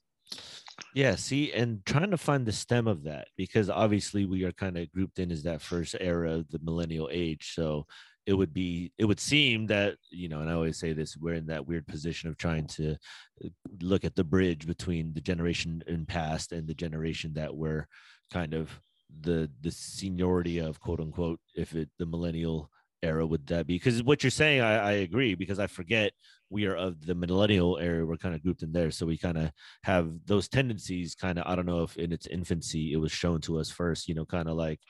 [0.94, 4.76] Yeah, see, and trying to find the stem of that because obviously we are kind
[4.76, 7.52] of grouped in as that first era, of the millennial age.
[7.54, 7.86] So
[8.26, 11.34] it would be, it would seem that, you know, and I always say this, we're
[11.34, 12.96] in that weird position of trying to
[13.44, 13.48] uh,
[13.80, 17.86] look at the bridge between the generation in past and the generation that we're
[18.32, 18.70] kind of
[19.20, 22.70] the the seniority of quote unquote, if it the millennial
[23.02, 23.74] era would that be?
[23.74, 26.12] Because what you're saying, I, I agree because I forget
[26.50, 28.04] we are of the millennial era.
[28.04, 29.50] We're kind of grouped in there, so we kind of
[29.84, 33.40] have those tendencies kind of i don't know if in its infancy it was shown
[33.40, 34.80] to us first you know kind of like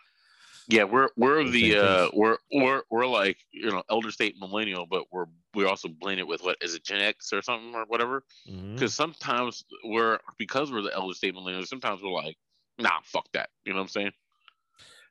[0.68, 5.04] Yeah, we're we're the uh we're we're we're like you know elder state millennial, but
[5.10, 8.22] we're we also blend it with what is it Gen X or something or whatever.
[8.46, 11.64] Because sometimes we're because we're the elder state millennial.
[11.66, 12.36] sometimes we're like,
[12.78, 13.50] nah, fuck that.
[13.64, 14.12] You know what I'm saying?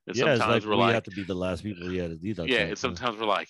[0.08, 2.08] And yeah it's sometimes like we're we like, have to be the last people yeah
[2.08, 3.50] to do that yeah, and sometimes we're like,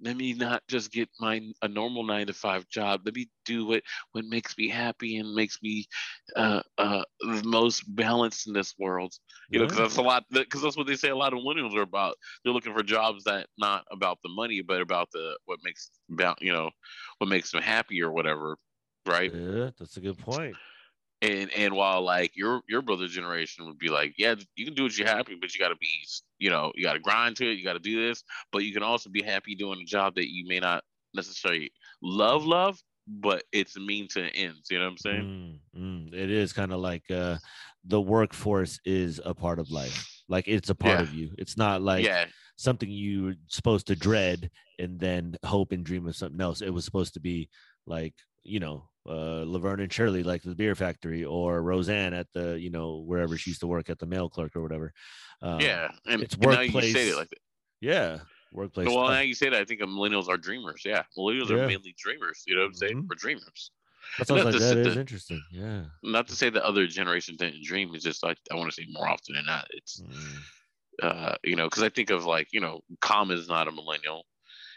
[0.00, 3.02] let me not just get my a normal nine to five job.
[3.04, 5.86] Let me do what what makes me happy and makes me
[6.34, 9.12] uh uh the most balanced in this world.
[9.50, 10.24] You know, because that's a lot.
[10.30, 11.10] Because that's what they say.
[11.10, 12.16] A lot of millennials are about.
[12.42, 16.42] They're looking for jobs that not about the money, but about the what makes about
[16.42, 16.70] you know
[17.18, 18.56] what makes them happy or whatever,
[19.06, 19.32] right?
[19.32, 20.56] yeah that's a good point
[21.22, 24.82] And and while like your your brother's generation would be like, yeah, you can do
[24.84, 25.88] what you're happy, but you got to be,
[26.38, 27.54] you know, you got to grind to it.
[27.54, 30.30] You got to do this, but you can also be happy doing a job that
[30.30, 34.68] you may not necessarily love, love, but it's mean to ends.
[34.70, 35.30] You know what I'm saying?
[35.34, 37.38] Mm, mm, it is kind of like uh
[37.84, 41.02] the workforce is a part of life like it's a part Yeah.
[41.02, 45.84] of you it's not like yeah, something you're supposed to dread and then hope and
[45.84, 47.48] dream of something else it was supposed to be
[47.86, 52.58] like you know uh, Laverne and Shirley, like the beer factory, or Roseanne at the,
[52.58, 54.92] you know, wherever she used to work at the mail clerk or whatever.
[55.40, 56.72] Um, yeah, and it's and workplace.
[56.72, 57.38] Now you say it like that.
[57.80, 58.18] Yeah,
[58.52, 58.88] workplace.
[58.88, 60.82] Well, now you say that, I think millennials are dreamers.
[60.84, 61.56] Yeah, millennials yeah.
[61.56, 62.44] are mainly dreamers.
[62.46, 62.96] You know what I'm saying?
[62.96, 63.06] Mm-hmm.
[63.08, 63.70] We're dreamers.
[64.18, 65.42] That's like, that is interesting.
[65.50, 65.82] Yeah.
[66.02, 67.94] Not to say the other generation didn't dream.
[67.94, 69.66] It's just like I want to say more often than not.
[69.70, 70.38] It's, mm.
[71.02, 74.26] uh, you know, because I think of like you know, Com is not a millennial.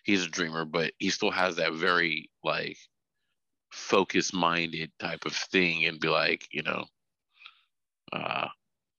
[0.03, 2.77] He's a dreamer, but he still has that very like
[3.75, 6.85] focus minded type of thing and be like, you know,
[8.13, 8.47] uh,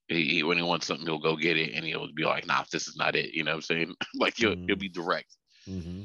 [0.07, 2.87] he, when he wants something, he'll go get it and he'll be like, nah, this
[2.87, 3.33] is not it.
[3.33, 3.95] You know what I'm saying?
[4.15, 4.67] like he'll, mm-hmm.
[4.67, 5.35] he'll be direct.
[5.67, 6.03] Mm-hmm.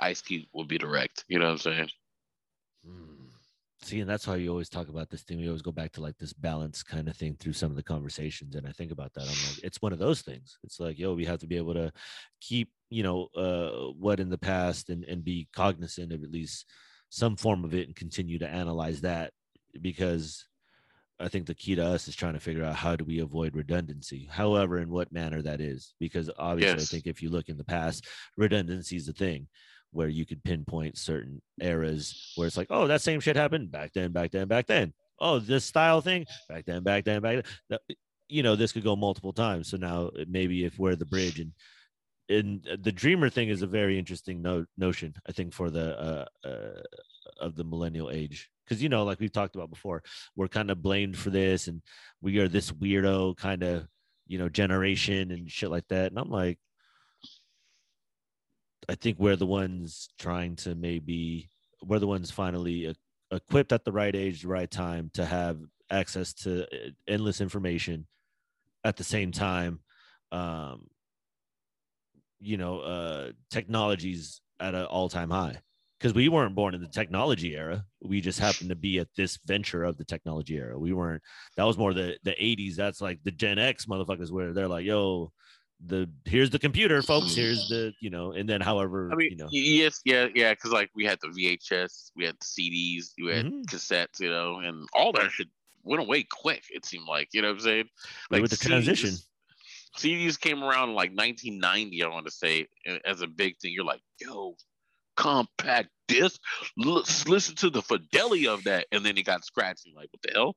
[0.00, 1.24] Ice Cube will be direct.
[1.28, 1.88] You know what I'm saying?
[2.86, 3.14] Mm.
[3.82, 5.38] See, and that's why you always talk about this thing.
[5.38, 7.82] We always go back to like this balance kind of thing through some of the
[7.82, 8.56] conversations.
[8.56, 9.22] And I think about that.
[9.22, 10.58] I'm like, it's one of those things.
[10.64, 11.92] It's like, yo, we have to be able to
[12.40, 16.64] keep, you know, uh, what in the past and, and be cognizant of at least
[17.14, 19.30] some form of it and continue to analyze that
[19.80, 20.46] because
[21.20, 23.54] I think the key to us is trying to figure out how do we avoid
[23.54, 25.94] redundancy, however, in what manner that is.
[26.00, 26.90] Because obviously, yes.
[26.90, 29.46] I think if you look in the past, redundancy is a thing
[29.92, 33.92] where you could pinpoint certain eras where it's like, oh, that same shit happened back
[33.94, 34.92] then, back then, back then.
[35.20, 37.78] Oh, this style thing back then, back then, back then.
[38.26, 39.68] You know, this could go multiple times.
[39.68, 41.52] So now uh, maybe if we're the bridge and
[42.28, 46.48] and the dreamer thing is a very interesting no- notion i think for the uh,
[46.48, 46.82] uh
[47.40, 48.50] of the millennial age.
[48.64, 50.02] Because you know like we've talked about before
[50.36, 51.82] we're kind of blamed for this and
[52.22, 53.86] we are this weirdo kind of
[54.26, 56.10] you know generation and shit like that.
[56.10, 56.58] And i'm like
[58.88, 61.48] i think we're the ones trying to maybe
[61.82, 62.94] we're the ones finally
[63.30, 65.58] equipped at the right age the right time to have
[65.90, 68.06] access to uh, endless information
[68.84, 69.80] at the same time
[70.32, 70.86] um
[72.44, 75.60] you know uh technologies at an all-time high.
[75.98, 77.84] Because we weren't born in the technology era.
[78.02, 80.78] We just happened to be at this venture of the technology era.
[80.78, 81.22] We weren't
[81.56, 84.84] that was more the the 80s that's like the gen x motherfuckers where they're like
[84.84, 85.32] yo
[85.86, 87.34] the here's the computer folks.
[87.34, 89.48] Here's the you know and then however i mean you know.
[89.50, 93.46] yes yeah yeah because like we had the vhs we had the cds we had
[93.46, 93.62] mm-hmm.
[93.62, 95.48] cassettes you know and all that shit
[95.82, 97.88] went away quick it seemed like you know what i'm saying?
[98.30, 99.16] Like with the transition
[99.96, 102.66] CDs came around in like 1990, I want to say,
[103.04, 103.72] as a big thing.
[103.72, 104.56] You're like, yo,
[105.16, 106.40] compact disc.
[106.76, 108.86] Let's listen to the fidelity of that.
[108.92, 109.86] And then it got scratched.
[109.94, 110.56] like, what the hell?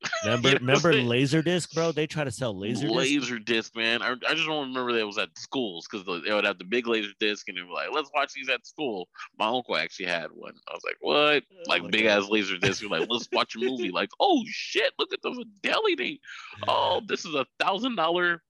[0.24, 1.90] Remember, you know remember Laserdisc, bro?
[1.90, 2.88] They try to sell Laserdisc.
[2.88, 4.00] Laserdisc, man.
[4.00, 6.64] I, I just don't remember that it was at schools because they would have the
[6.64, 9.08] big Laserdisc and they were like, let's watch these at school.
[9.38, 10.54] My uncle actually had one.
[10.68, 11.42] I was like, what?
[11.52, 12.22] Oh like big God.
[12.22, 12.80] ass Laserdisc.
[12.80, 13.90] You're like, let's watch a movie.
[13.98, 16.20] Like, oh shit, look at the fidelity.
[16.68, 18.42] Oh, this is a thousand dollar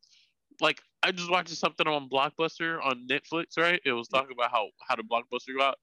[0.61, 3.81] like I just watched something on Blockbuster on Netflix, right?
[3.85, 5.77] It was talking about how how the Blockbuster go out.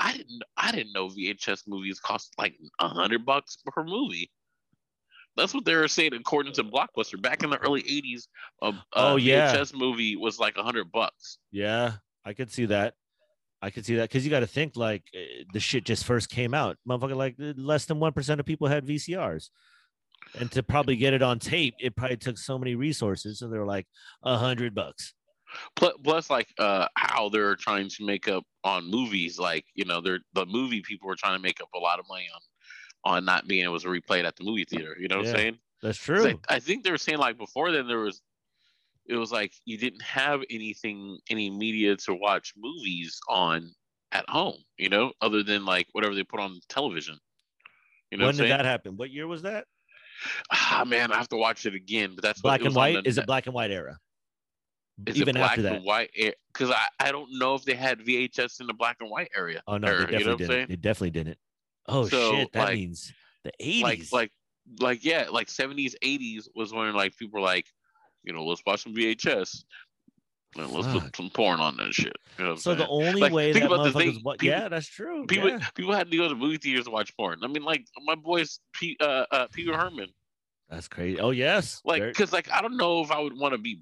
[0.00, 4.30] I didn't I didn't know VHS movies cost like a hundred bucks per movie.
[5.36, 8.24] That's what they were saying according to Blockbuster back in the early '80s.
[8.62, 11.38] A, a oh yeah, VHS movie was like a hundred bucks.
[11.50, 11.94] Yeah,
[12.24, 12.94] I could see that.
[13.62, 16.28] I could see that because you got to think like eh, the shit just first
[16.28, 16.76] came out.
[16.88, 19.48] Motherfucker, like less than one percent of people had VCRs
[20.38, 23.38] and to probably get it on tape, it probably took so many resources.
[23.38, 23.86] So they're like
[24.22, 25.14] a hundred bucks.
[25.76, 30.20] Plus, like uh, how they're trying to make up on movies, like you know, they're
[30.34, 33.46] the movie people are trying to make up a lot of money on on not
[33.46, 34.96] being able to replay it at the movie theater.
[34.98, 35.58] You know what yeah, I'm saying?
[35.82, 36.26] That's true.
[36.26, 38.20] I, I think they were saying like before then there was
[39.06, 43.72] it was like you didn't have anything any media to watch movies on
[44.12, 47.18] at home, you know, other than like whatever they put on television.
[48.10, 48.96] You know when did that happen?
[48.96, 49.66] What year was that?
[50.52, 52.12] Ah man, I have to watch it again.
[52.14, 53.02] But that's black and white.
[53.04, 53.98] The, Is it black and white era?
[55.06, 55.72] Is Even it black after that?
[55.74, 56.10] and white?
[56.52, 59.62] Because I, I don't know if they had VHS in the black and white area.
[59.66, 60.68] Oh no, era, they definitely you know didn't.
[60.70, 61.38] They definitely didn't.
[61.86, 63.12] Oh so, shit, that like, means
[63.44, 63.82] the eighties.
[63.82, 64.32] Like like
[64.80, 67.66] like yeah, like seventies, eighties was when like people were like,
[68.24, 69.64] you know, let's watch some VHS.
[70.56, 71.02] Let's Fuck.
[71.02, 72.16] put some porn on that shit.
[72.38, 75.26] You know so the only like, way that motherfuckers, what, people, yeah, that's true.
[75.26, 75.66] People, yeah.
[75.74, 77.40] people had to go to movie theaters to watch porn.
[77.42, 80.08] I mean, like my boys, P, uh, uh, Pee-wee Herman.
[80.68, 81.20] That's crazy.
[81.20, 83.80] Oh yes, like because like I don't know if I would want to be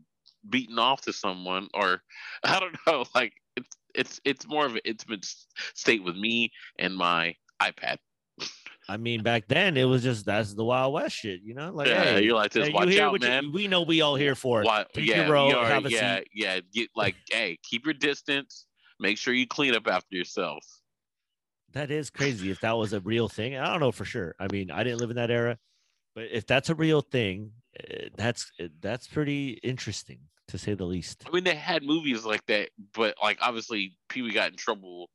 [0.50, 2.02] beaten off to someone or
[2.44, 3.04] I don't know.
[3.14, 5.26] Like it's it's it's more of an intimate
[5.74, 7.98] state with me and my iPad.
[8.88, 11.72] I mean, back then it was just that's the Wild West shit, you know.
[11.72, 12.68] Like, yeah, hey, you're like this.
[12.68, 13.44] Hey, watch out, man.
[13.44, 14.62] You, we know we all here for.
[14.62, 16.28] Why, Take yeah, row, are, yeah, seat.
[16.34, 16.60] yeah.
[16.72, 18.66] Get like, hey, keep your distance.
[19.00, 20.64] Make sure you clean up after yourself.
[21.72, 22.50] That is crazy.
[22.50, 24.34] If that was a real thing, I don't know for sure.
[24.38, 25.58] I mean, I didn't live in that era,
[26.14, 30.84] but if that's a real thing, eh, that's eh, that's pretty interesting to say the
[30.84, 31.24] least.
[31.26, 35.10] I mean, they had movies like that, but like obviously, Pee Wee got in trouble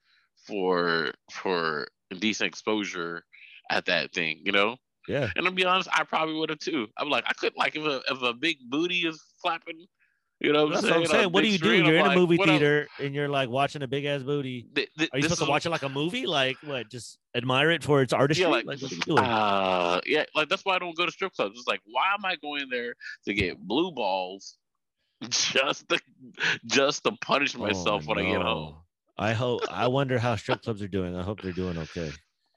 [0.45, 3.23] for for decent exposure
[3.69, 4.77] at that thing, you know.
[5.07, 5.29] Yeah.
[5.35, 6.87] And to be honest, I probably would have too.
[6.97, 9.87] I'm like, I could like if a if a big booty is flapping,
[10.39, 10.65] you know.
[10.65, 11.31] What I'm what I'm saying.
[11.31, 11.65] What do you do?
[11.65, 14.67] screen, You're I'm in a movie theater and you're like watching a big ass booty.
[15.11, 16.27] Are you supposed to watch it like a movie?
[16.27, 16.91] Like what?
[16.91, 18.43] Just admire it for its artistry?
[18.45, 19.19] Yeah, like, like, what are you doing?
[19.19, 21.57] Uh, yeah, like that's why I don't go to strip clubs.
[21.57, 22.93] It's like, why am I going there
[23.25, 24.57] to get blue balls
[25.29, 25.99] just to
[26.65, 28.43] just to punish myself Oh, when I get home?
[28.43, 28.83] no.
[29.17, 29.61] I hope.
[29.69, 31.15] I wonder how strip clubs are doing.
[31.15, 32.11] I hope they're doing okay.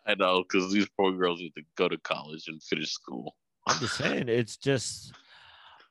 [0.07, 3.37] I know because these poor girls need to go to college and finish school.
[3.67, 5.13] I'm just saying, it's just.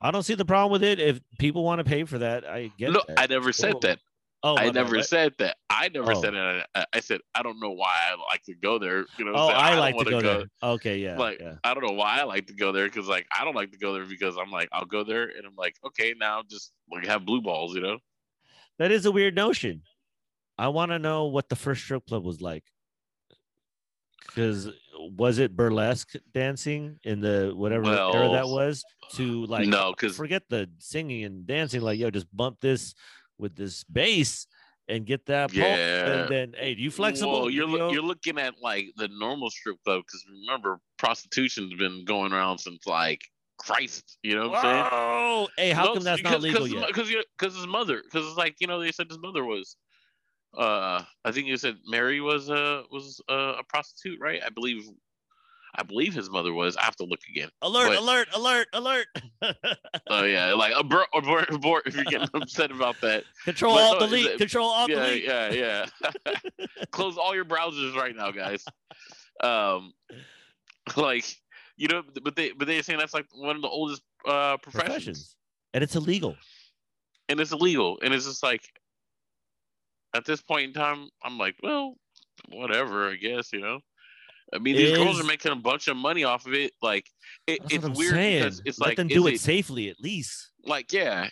[0.04, 1.00] I don't see the problem with it.
[1.00, 3.19] If people want to pay for that, I get no, that.
[3.19, 4.00] I never said that.
[4.43, 5.58] Oh, I never said that.
[5.69, 6.21] I never Oh.
[6.21, 6.65] said it.
[6.74, 9.06] I, I said I don't know why I like to go there.
[9.19, 9.60] You know, Oh, saying?
[9.60, 10.47] I like to wanna go there.
[10.63, 11.56] Okay, yeah, like yeah.
[11.63, 13.78] I don't know why I like to go there because like I don't like to
[13.78, 17.06] go there because I'm like I'll go there and I'm like okay now just like
[17.06, 18.00] have blue balls you know
[18.80, 19.84] That is a weird notion.
[20.58, 22.63] I want to know what the first strip club was like.
[24.25, 24.69] Because
[25.17, 28.84] was it burlesque dancing in the whatever era that was?
[29.15, 31.81] To like no because forget the singing and dancing.
[31.81, 32.93] Like yo, just bump this
[33.38, 34.47] with this bass
[34.88, 36.21] and get that pulse, Yeah.
[36.21, 37.41] and then hey, you flexible?
[37.41, 37.88] Well, you're yo?
[37.88, 42.60] loo- you're looking at like the normal strip club because remember prostitution's been going around
[42.60, 43.21] since like
[43.57, 44.17] Christ.
[44.23, 44.89] You know what I'm saying?
[44.91, 46.88] Oh, Hey, how No, come that's not legal cause, yet?
[46.88, 49.75] Because because his mother, because it's like you know they said his mother was,
[50.57, 54.41] uh, I think you said Mary was a was a, a prostitute, right?
[54.45, 54.83] I believe,
[55.75, 56.75] I believe his mother was.
[56.77, 57.49] I have to look again.
[57.61, 57.87] Alert!
[57.89, 58.27] but- Alert!
[58.35, 58.67] Alert!
[58.73, 59.07] Alert!
[60.07, 63.23] Oh yeah, like abort, abort, abort if you're getting upset about that.
[63.45, 64.37] Control But Alt no, Delete.
[64.37, 65.23] Control Alt yeah, Delete.
[65.23, 65.85] yeah, yeah.
[66.91, 68.65] Close all your browsers right now, guys.
[69.41, 69.93] Um,
[70.97, 71.25] like
[71.77, 74.85] you know, but they but they're saying that's like one of the oldest uh professions.
[74.89, 75.35] Professions,
[75.73, 76.35] and it's illegal.
[77.29, 77.97] and it's illegal.
[78.03, 78.61] And it's just like,
[80.13, 81.95] at this point in time, I'm like, well,
[82.50, 83.80] whatever, I guess, you know.
[84.54, 86.74] I mean, these girls are making a bunch of money off of it.
[86.82, 87.06] Like,
[87.47, 88.43] it, it's weird saying.
[88.43, 90.52] because it's Let like, them do it it- safely at least.
[90.65, 91.30] like, yeah,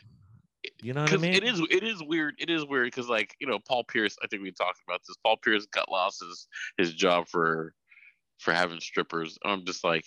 [0.82, 1.34] You know what I because mean?
[1.34, 2.36] it is, it is weird.
[2.40, 4.16] It is weird because, like, you know, Paul Pierce.
[4.24, 5.18] I think we talked about this.
[5.22, 7.74] Paul Pierce got lost his his job for
[8.38, 9.38] for having strippers.
[9.44, 10.06] I'm just like,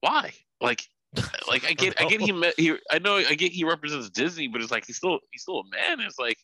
[0.00, 0.32] why?
[0.60, 0.82] Like,
[1.48, 4.46] like I get, I get he, met, he, I know, I get he represents Disney,
[4.48, 5.98] but it's like he's still, he's still a man.
[6.00, 6.38] It's like,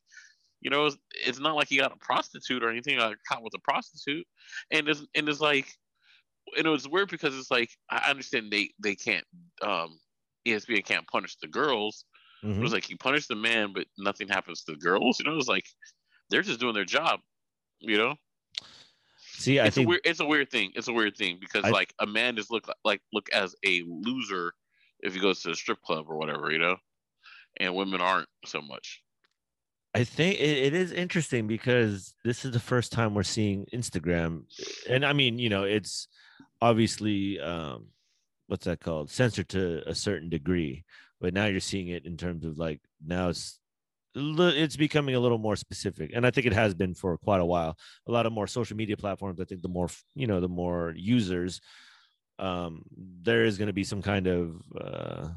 [0.63, 0.97] you know, it's,
[1.27, 2.97] it's not like he got a prostitute or anything.
[2.99, 4.27] Like caught with a prostitute,
[4.71, 5.67] and it's and it's like,
[6.57, 9.27] and it was weird because it's like I understand they they can't,
[9.61, 9.99] um,
[10.47, 12.05] ESPN can't punish the girls.
[12.43, 12.61] It Mhm.
[12.63, 15.19] was like you punish the man, but nothing happens to the girls.
[15.19, 15.67] You know, it's like
[16.31, 17.21] they're just doing their job.
[17.81, 18.15] You know,
[19.19, 20.01] See, I it's think a weird.
[20.05, 20.71] It's a weird thing.
[20.75, 23.83] It's a weird thing because I- like a man just look like look as a
[23.87, 24.55] loser
[25.01, 26.51] if he goes to a strip club or whatever.
[26.53, 26.77] You know,
[27.59, 29.03] and women aren't so much.
[29.95, 34.45] I think it, it is interesting because this is the first time we're seeing Instagram,
[34.89, 36.09] and I mean, you know, it's
[36.61, 37.89] obviously um,
[38.47, 39.11] what's that called?
[39.11, 40.85] Censored to a certain degree,
[41.21, 43.59] but now you're seeing it in terms of like now it's
[44.15, 47.47] it's becoming a little more specific, and I think it has been for quite a
[47.47, 47.77] while.
[48.07, 49.41] A lot of more social media platforms.
[49.41, 51.61] I think the more you know, the more users,
[52.39, 55.29] um, there is going to be some kind of uh,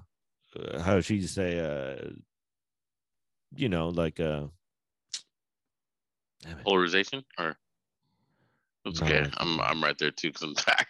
[0.60, 2.10] uh, how should you say uh,
[3.56, 4.46] you know, like uh.
[6.64, 7.58] Polarization or
[8.86, 9.18] it's No, okay.
[9.22, 9.60] it's I'm.
[9.62, 10.86] I'm right there too because I'm tired.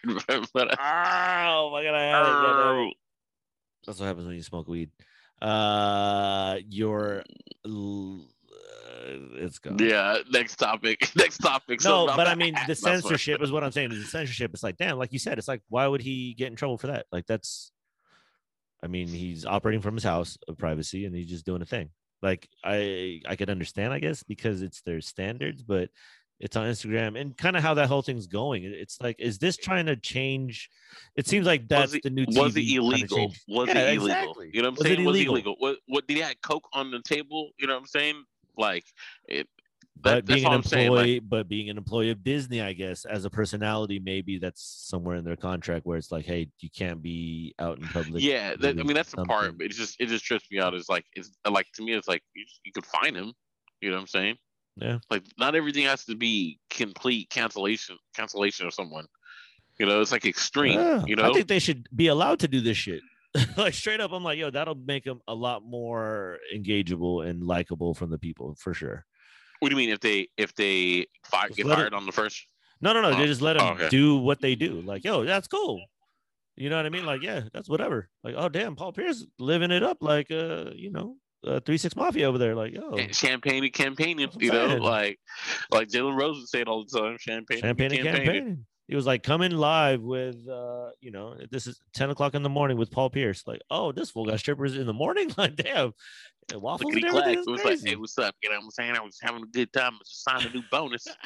[0.53, 2.41] but Oh my god, I had it.
[2.41, 2.93] goddamn it.
[3.85, 4.91] That's what happens when you smoke weed.
[5.41, 7.23] Uh your
[7.65, 9.77] l- uh, it's gone.
[9.79, 10.17] yeah.
[10.29, 11.09] Next topic.
[11.15, 11.83] Next topic.
[11.83, 13.91] No, about but I mean the That's censorship is what I'm saying.
[13.91, 14.51] Is the censorship?
[14.53, 16.87] It's like, damn, like you said, it's like, why would he get in trouble for
[16.87, 17.05] that?
[17.11, 17.71] Like that's
[18.83, 21.89] I mean, he's operating from his house of privacy and he's just doing a thing.
[22.25, 25.89] Like I I could understand, I guess, because it's their standards, but
[26.39, 28.63] it's on Instagram and kind of how that whole thing's going.
[28.63, 30.69] It's like, is this trying to change?
[31.15, 33.33] It seems like that's it, the new TV was it illegal?
[33.47, 34.07] Was Yeah, it illegal?
[34.07, 34.49] exactly.
[34.53, 35.05] You know what I'm Was it saying?
[35.05, 35.33] Was it illegal?
[35.35, 35.55] illegal?
[35.59, 37.51] What what did he have coke on the table?
[37.59, 38.23] You know what I'm saying?
[38.57, 38.85] Like
[39.27, 39.47] it
[39.99, 43.25] But that, being an employee, Like, but being an employee of Disney, I guess, as
[43.25, 47.55] a personality, maybe that's somewhere in their contract where it's like, hey, you can't be
[47.59, 48.21] out in public.
[48.21, 50.73] yeah, that, I mean that's the part, but it just it just trips me out.
[50.73, 53.33] It's like it's like to me it's like you, you could find him.
[53.81, 54.35] You know what I'm saying?
[54.77, 54.99] Yeah.
[55.09, 59.05] Like not everything has to be complete cancellation cancellation of someone.
[59.79, 60.79] You know, it's like extreme.
[60.79, 63.01] Yeah, you know, I think they should be allowed to do this shit.
[63.57, 67.93] like straight up, I'm like, yo, that'll make them a lot more engageable and likable
[67.93, 69.05] from the people for sure.
[69.65, 72.11] What do you mean if they if they fire, get let it- fired on the
[72.11, 72.45] first?
[72.81, 73.09] No, no, no.
[73.09, 73.89] Oh, they just let them okay.
[73.89, 74.81] do what they do.
[74.81, 75.81] Like, yo, that's cool.
[76.55, 77.03] You know what I mean?
[77.03, 78.09] Like, yeah, that's whatever.
[78.23, 79.97] Like, oh damn, Paul Pierce living it up.
[80.01, 81.15] Like, uh, you know,
[81.47, 82.53] uh, three six mafia over there.
[82.53, 84.29] Like, oh, champagne and campaigning.
[84.37, 85.19] You know, like
[85.71, 87.17] like Jalen Rose would say it all the time.
[87.19, 88.65] Champagne, champagne and campaigning.
[88.87, 92.49] He was like coming live with, uh, you know, this is ten o'clock in the
[92.49, 93.43] morning with Paul Pierce.
[93.47, 95.31] Like, oh, this fool got strippers in the morning.
[95.37, 95.93] Like, damn,
[96.51, 97.39] and waffles and everything.
[97.39, 98.35] It was like, hey, what's up?
[98.43, 98.95] You know what I'm saying?
[98.95, 99.93] I was having a good time.
[99.95, 101.07] I just signed a new bonus.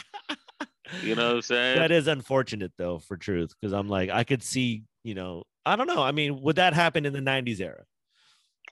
[1.04, 1.78] You know what I'm saying?
[1.78, 5.76] that is unfortunate though, for truth, because I'm like, I could see, you know, I
[5.76, 6.02] don't know.
[6.02, 7.84] I mean, would that happen in the '90s era?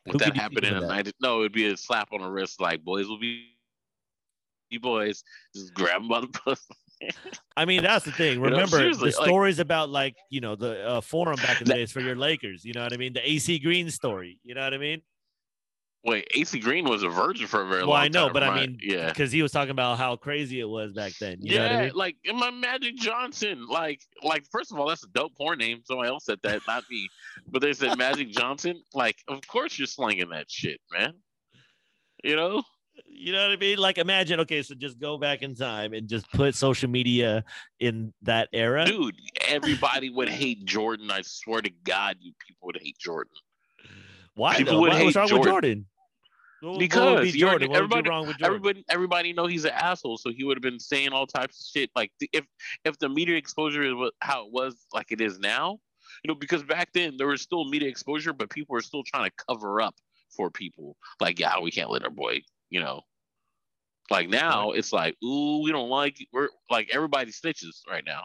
[0.06, 0.88] who Would that happen in the that?
[0.88, 1.14] night?
[1.22, 2.60] No, it'd be a slap on the wrist.
[2.60, 3.50] Like boys will be,
[4.72, 5.24] you boys
[5.56, 6.74] just grab them by the pussy.
[7.56, 8.38] I mean, that's the thing.
[8.42, 11.66] know, Remember seriously, the like- stories about like you know the uh, forum back in
[11.66, 12.64] the That- days for your Lakers.
[12.66, 13.14] You know what I mean?
[13.14, 14.40] The AC Green story.
[14.44, 15.02] You know what I mean?
[16.04, 17.90] Wait, AC Green was a virgin for a very long.
[17.90, 19.10] Well, I know, time, but I mean, yeah.
[19.10, 21.38] because he was talking about how crazy it was back then.
[21.42, 21.92] You know yeah, what I mean?
[21.96, 25.82] like my Magic Johnson, like like first of all, that's a dope porn name.
[25.84, 27.10] Somebody else said that, not me.
[27.50, 28.82] But they said Magic Johnson.
[28.94, 31.14] Like, of course you're slinging that shit, man.
[32.24, 32.64] You know,
[33.06, 33.78] You know what I mean?
[33.78, 34.40] Like, imagine.
[34.42, 37.44] Okay, so just go back in time and just put social media
[37.80, 38.86] in that era.
[38.86, 39.16] dude,
[39.48, 41.12] everybody would hate Jordan.
[41.12, 43.34] I swear to God, you people would hate Jordan
[44.36, 44.56] Why?
[44.58, 44.80] people Though?
[44.82, 45.52] would Why- What's hate wrong with Jordan.
[45.52, 45.86] Jordan?
[46.60, 47.76] What- what Because be Jordan?
[47.76, 48.46] Everybody- wrong with Jordan?
[48.56, 51.68] Everybody, everybody know he's an asshole, so he would have been saying all types of
[51.72, 51.92] shit.
[51.96, 52.46] Like if
[52.84, 55.80] if the media exposure is how it was, like it is now,
[56.24, 59.30] you know, because back then there was still media exposure, but people were still trying
[59.30, 59.96] to cover up
[60.36, 60.98] for people.
[61.22, 63.02] Like, yeah, we can't let our boy, you know.
[64.10, 66.18] Like now, it's like, ooh, we don't like.
[66.32, 68.24] We're like everybody snitches right now.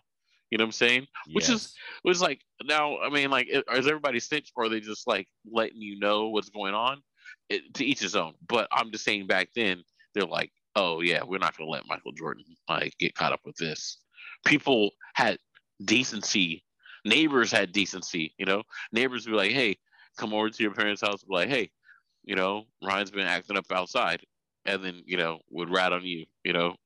[0.50, 1.06] You know what I'm saying?
[1.32, 1.74] which is-
[2.04, 5.26] It was like now, I mean, like, is everybody snitch or are they just like
[5.50, 7.02] letting you know what's going on?
[7.48, 8.34] It, to each his own.
[8.46, 9.82] But I'm just saying, back then
[10.14, 13.56] they're like, oh yeah, we're not gonna let Michael Jordan like get caught up with
[13.56, 13.98] this.
[14.46, 15.38] People had
[15.84, 16.64] decency.
[17.04, 18.34] Neighbors had decency.
[18.38, 19.76] You know, neighbors would be like, hey,
[20.16, 21.22] come over to your parents' house.
[21.24, 21.70] Be like, hey,
[22.22, 24.22] you know, Ryan's been acting up outside,
[24.64, 26.24] and then you know would rat on you.
[26.44, 26.76] You know,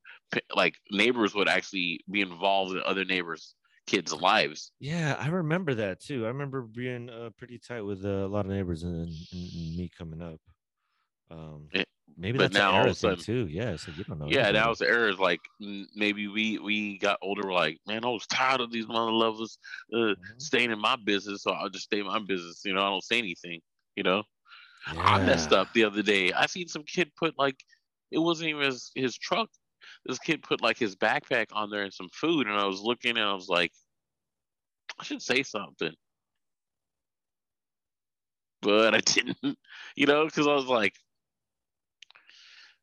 [0.54, 3.54] like neighbors would actually be involved in other neighbors'
[3.86, 4.72] kids' lives.
[4.80, 6.24] Yeah, I remember that too.
[6.24, 9.76] I remember being uh, pretty tight with uh, a lot of neighbors and, and, and
[9.76, 10.40] me coming up.
[11.30, 11.84] Um, Yeah,
[12.16, 13.46] maybe that's now all of a sudden- too.
[13.50, 14.26] Yeah, so you don't know.
[14.28, 15.18] Yeah, was the errors.
[15.18, 15.40] Like
[15.94, 17.42] maybe we we got older.
[17.46, 19.58] We're like, man, I was tired of these mother lovers
[19.92, 20.16] uh, Mhm.
[20.38, 22.62] staying in my business, so I'll just stay in my business.
[22.64, 23.60] You know, I don't say anything.
[23.96, 24.22] You know,
[24.86, 26.32] I messed up the other day.
[26.32, 27.56] I seen some kid put like,
[28.10, 29.48] it wasn't even his, his truck.
[30.04, 33.16] This kid put like his backpack on there and some food, and I was looking
[33.16, 33.72] and I was like,
[34.98, 35.92] I should say something,
[38.62, 39.58] but I didn't.
[39.96, 40.94] You know, because I was like,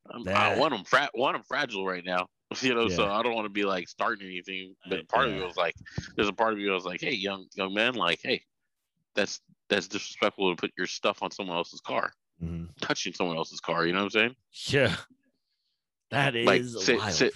[0.09, 2.27] I'm, I want him fra- want him fragile right now.
[2.61, 4.75] You know, so I don't want to be like starting anything.
[4.87, 5.39] But part of yeah.
[5.39, 5.73] me was like,
[6.15, 8.43] there's a part of me was like, hey, young young man, like, hey,
[9.15, 9.41] that's
[9.73, 12.69] that's disrespectful to put your stuff on someone else's car, Mhm.
[12.81, 13.86] touching someone else's car.
[13.86, 14.36] You know what I'm saying?
[14.67, 14.95] Yeah,
[16.12, 17.33] that is like sit, sit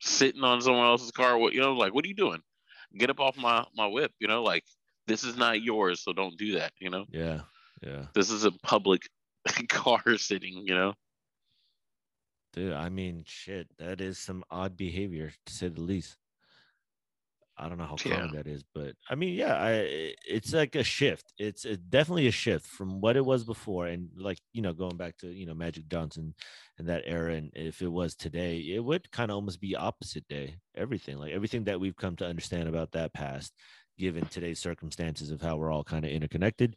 [0.00, 1.36] sitting on someone else's car.
[1.38, 1.74] What you know?
[1.74, 2.42] Like, what are you doing?
[2.96, 4.12] Get up off my my whip.
[4.18, 4.64] You know, like
[5.06, 6.72] this is not yours, so don't do that.
[6.80, 7.42] You know, Yeah,
[7.82, 9.02] yeah, this is a public
[9.68, 10.66] car sitting.
[10.66, 10.94] You know.
[12.52, 12.72] dude.
[12.72, 16.16] I mean, shit, that is some odd behavior to say the least.
[17.58, 18.16] I don't know how Yeah.
[18.16, 21.32] common that is, but I mean, yeah, I i- it's like a shift.
[21.38, 24.96] It's a, definitely a shift from what it was before, and like you know, going
[24.98, 26.34] back to you know Magic Johnson
[26.78, 30.28] and that era, and if it was today, it would kind of almost be opposite
[30.28, 30.56] day.
[30.74, 33.54] Everything, like everything that we've come to understand about that past,
[33.98, 36.76] given today's circumstances of how we're all kind of interconnected,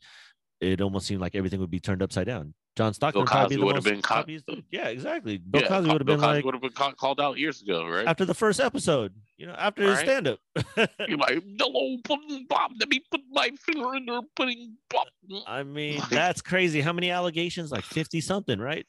[0.61, 2.53] it almost seemed like everything would be turned upside down.
[2.79, 4.63] John Stockton would Cosby would've been co- copyiest dude.
[4.71, 5.37] Yeah, exactly.
[5.37, 7.37] Bill yeah, Cosby would have Bill been Cosby like would have been ca- called out
[7.37, 8.07] years ago, right?
[8.07, 10.05] after the first episode, you know, after his Right.
[10.05, 10.39] stand up.
[11.09, 11.97] You're like, hello,
[12.47, 12.71] Bob.
[12.79, 15.07] Let me put my finger in there, pudding Bob.
[15.45, 16.79] I mean, that's crazy.
[16.79, 17.69] How many allegations?
[17.69, 18.87] Like 50 something, right?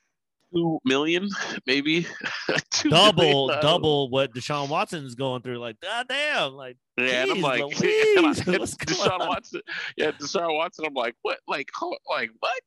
[0.54, 1.28] Two million,
[1.66, 2.06] maybe.
[2.70, 5.58] Two Double, million, double what Deshaun Watson's going through.
[5.58, 6.54] Like, god damn.
[6.54, 9.28] Like, Yeah, and I'm like, Louise, and I, and Deshaun on?
[9.28, 9.60] Watson.
[9.96, 10.84] Yeah, Deshaun Watson.
[10.86, 11.38] I'm like, what?
[11.48, 11.68] Like,
[12.08, 12.62] like what?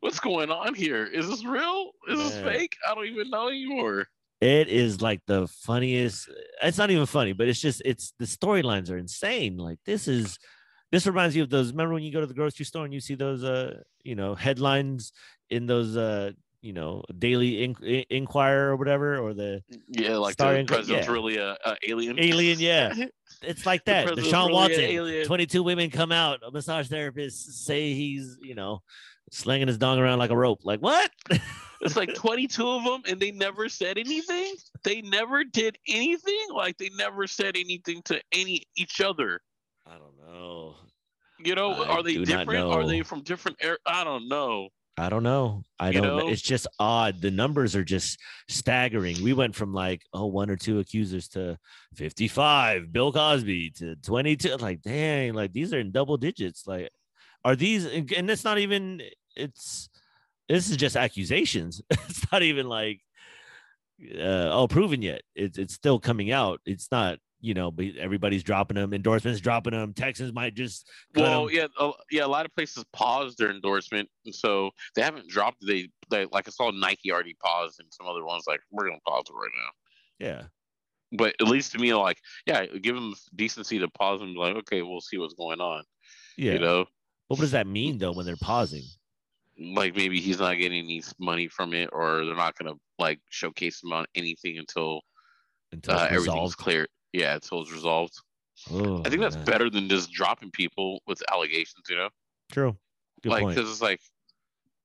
[0.00, 1.04] What's going on here?
[1.04, 1.90] Is this real?
[2.08, 2.76] Is this fake?
[2.88, 4.06] I don't even know anymore.
[4.40, 6.30] it is like the funniest.
[6.62, 9.58] It's not even funny, but it's just, it's the storylines are insane.
[9.58, 10.38] Like, this is,
[10.90, 11.72] this reminds you of those.
[11.72, 14.34] Remember when you go to the grocery store and you see those, uh, you know,
[14.34, 15.12] headlines
[15.50, 16.30] in those, uh,
[16.62, 21.12] you know, Daily In- In- Enquirer or whatever, or the Yeah, like the president's yeah.
[21.12, 22.18] really a, a alien.
[22.18, 22.58] alien.
[22.58, 22.94] Yeah,
[23.42, 24.06] it's like that.
[24.06, 25.26] president's Deshaun really Watson, alien.
[25.26, 28.82] 22 women come out, a massage therapist say he's, you know,
[29.30, 30.60] slinging his dong around like a rope.
[30.64, 31.10] Like, what?
[31.82, 34.54] It's like 22 of them, and they never said anything.
[34.84, 36.48] They never did anything.
[36.54, 39.40] Like they never said anything to any each other.
[39.86, 40.74] I don't know.
[41.42, 42.66] You know, I are they different?
[42.70, 43.56] Are they from different?
[43.62, 43.78] Air?
[43.86, 44.68] I don't know.
[44.98, 45.62] I don't know.
[45.78, 46.18] I You don't.
[46.18, 46.28] know.
[46.28, 47.22] It's just odd.
[47.22, 48.18] The numbers are just
[48.48, 49.22] staggering.
[49.22, 51.56] We went from like oh one or two accusers to
[51.94, 52.92] fifty five.
[52.92, 54.54] Bill Cosby to twenty two.
[54.56, 56.66] Like dang, like these are in double digits.
[56.66, 56.90] Like
[57.44, 57.84] are these?
[57.86, 59.02] And it's not even.
[59.36, 59.88] It's
[60.48, 61.80] this is just accusations.
[61.90, 63.00] it's not even like
[64.14, 65.22] uh, oh proven yet.
[65.34, 66.60] It's it's still coming out.
[66.66, 67.18] It's not.
[67.42, 68.92] You know, but everybody's dropping them.
[68.92, 69.94] Endorsements dropping them.
[69.94, 70.86] Texans might just
[71.16, 71.54] well, Well, 'em.
[71.54, 72.26] yeah, a, yeah.
[72.26, 75.66] A lot of places paused their endorsement, and so they haven't dropped.
[75.66, 78.98] They, they like I saw Nike already paused, and some other ones like we're gonna
[79.08, 80.26] pause it right now.
[80.26, 80.42] yeah.
[81.12, 84.56] But at least to me, like yeah, give them decency to pause and be like,
[84.56, 85.82] okay, we'll see what's going on.
[86.36, 86.52] Yeah.
[86.52, 86.84] You know,
[87.30, 88.82] What does that mean though when they're pausing?
[89.60, 93.82] like maybe he's not getting any money from it, or they're not gonna like showcase
[93.82, 95.02] him on anything until
[95.72, 96.86] Until uh, everything's clear.
[97.12, 98.14] Yeah, until it's resolved.
[98.70, 99.44] Oh, I think that's man.
[99.44, 101.84] better than just dropping people with allegations.
[101.88, 102.08] You know,
[102.50, 102.76] True.
[103.22, 104.00] Good like because it's like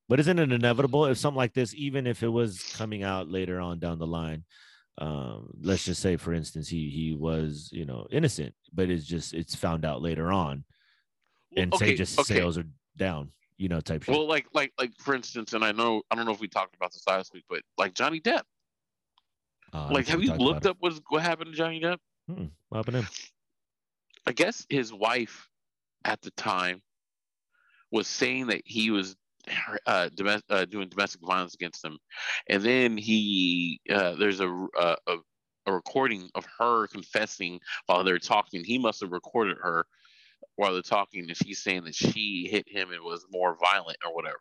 [0.09, 3.59] But isn't it inevitable if something like this, even if it was coming out later
[3.59, 4.43] on down the line,
[4.97, 9.33] um, let's just say, for instance, he he was you know innocent, but it's just
[9.33, 10.65] it's found out later on,
[11.55, 12.35] and say just okay.
[12.35, 12.65] sales are
[12.97, 14.13] down, you know, type shit.
[14.15, 16.75] Well, like, like, like, for instance, and I know, I don't know if we talked
[16.75, 18.43] about this last week, but like Johnny Depp,
[19.73, 21.97] Uh, like, have you looked up what's, what happened to Johnny Depp?
[22.27, 23.07] Hmm, what happened to him?
[24.25, 25.49] I guess his wife
[26.03, 26.81] at the time
[27.91, 29.15] was saying that he was
[29.85, 31.99] uh, domes- uh, doing domestic violence against him,
[32.49, 35.17] and then he uh, there's a, a a
[35.67, 38.63] a recording of her confessing while they're talking.
[38.63, 39.85] He must have recorded her
[40.55, 44.13] while they're talking, and she's saying that she hit him and was more violent or
[44.13, 44.35] whatever.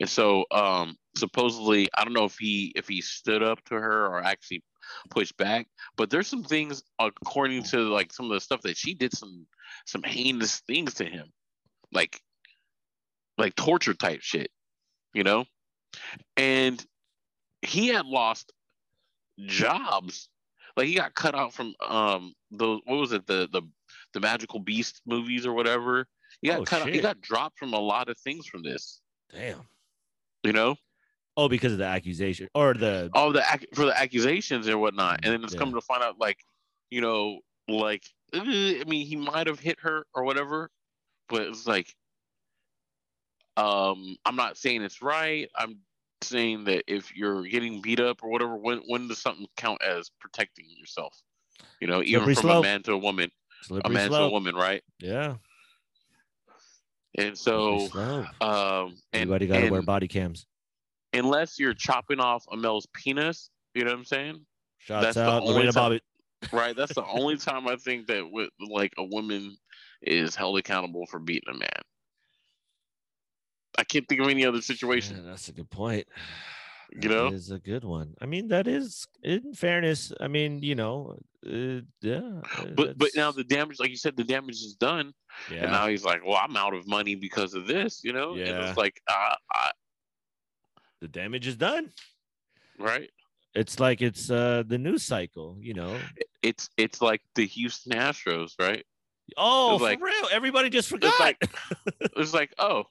[0.00, 4.06] And so, um, supposedly, I don't know if he if he stood up to her
[4.06, 4.62] or actually
[5.10, 5.66] pushed back,
[5.96, 9.46] but there's some things according to like some of the stuff that she did some
[9.86, 11.26] some heinous things to him,
[11.92, 12.20] like
[13.38, 14.50] like torture type shit,
[15.14, 15.44] you know.
[16.36, 16.84] And
[17.60, 18.52] he had lost
[19.46, 20.28] jobs,
[20.76, 23.62] like he got cut out from um those what was it the the
[24.12, 26.06] the magical beast movies or whatever.
[26.40, 29.00] He got Oh, cut out, he got dropped from a lot of things from this,
[29.30, 29.60] Damn.
[30.42, 30.76] you know.
[31.36, 35.20] Oh, because of the accusation or the all the ac- for the accusations and whatnot,
[35.22, 35.60] and then it's Yeah.
[35.60, 36.38] coming to find out like,
[36.90, 38.04] you know, like
[38.34, 40.70] uh, I mean, he might have hit her or whatever,
[41.28, 41.94] but it's like,
[43.56, 45.48] um, I'm not saying it's right.
[45.54, 45.78] I'm
[46.22, 50.10] saying that if you're getting beat up or whatever, when when does something count as
[50.20, 51.18] protecting yourself?
[51.80, 52.58] You know, even Slippery from slope.
[52.58, 53.30] a man to a woman,
[53.62, 54.82] a slippery man to a woman, right?
[54.98, 55.36] Yeah.
[57.18, 58.42] And so, slope.
[58.42, 60.46] um, and, Everybody got to wear body cams.
[61.12, 64.46] unless you're chopping off a male's penis, you know what I'm saying?
[64.78, 66.00] Shots that's the out, only Lorena time- Bobbitt.
[66.52, 66.74] right?
[66.74, 69.56] That's the only time I think that with like a woman
[70.02, 71.68] is held accountable for beating a man.
[73.78, 75.16] I can't think of any other situation.
[75.16, 76.06] Yeah, that's a good point.
[77.00, 77.28] You know?
[77.28, 78.14] is a good one.
[78.20, 80.12] I mean, that is in fairness.
[80.20, 82.40] I mean, you know, uh, yeah.
[82.76, 85.12] But but now the damage, like you said, the damage is done,
[85.50, 88.30] yeah, and now he's like, "Well, I'm out of money because of this," you know.
[88.32, 88.68] And Yeah.
[88.68, 89.70] it's like, uh, I,
[91.00, 91.90] the damage is done.
[92.78, 93.10] right?
[93.54, 95.98] It's like it's uh the news cycle, you know.
[96.42, 98.84] It's it's like the Houston Astros, right?
[99.36, 100.28] Oh, like- for real?
[100.32, 101.18] Everybody just forgot.
[101.20, 101.42] like-
[102.16, 102.84] It's like, oh,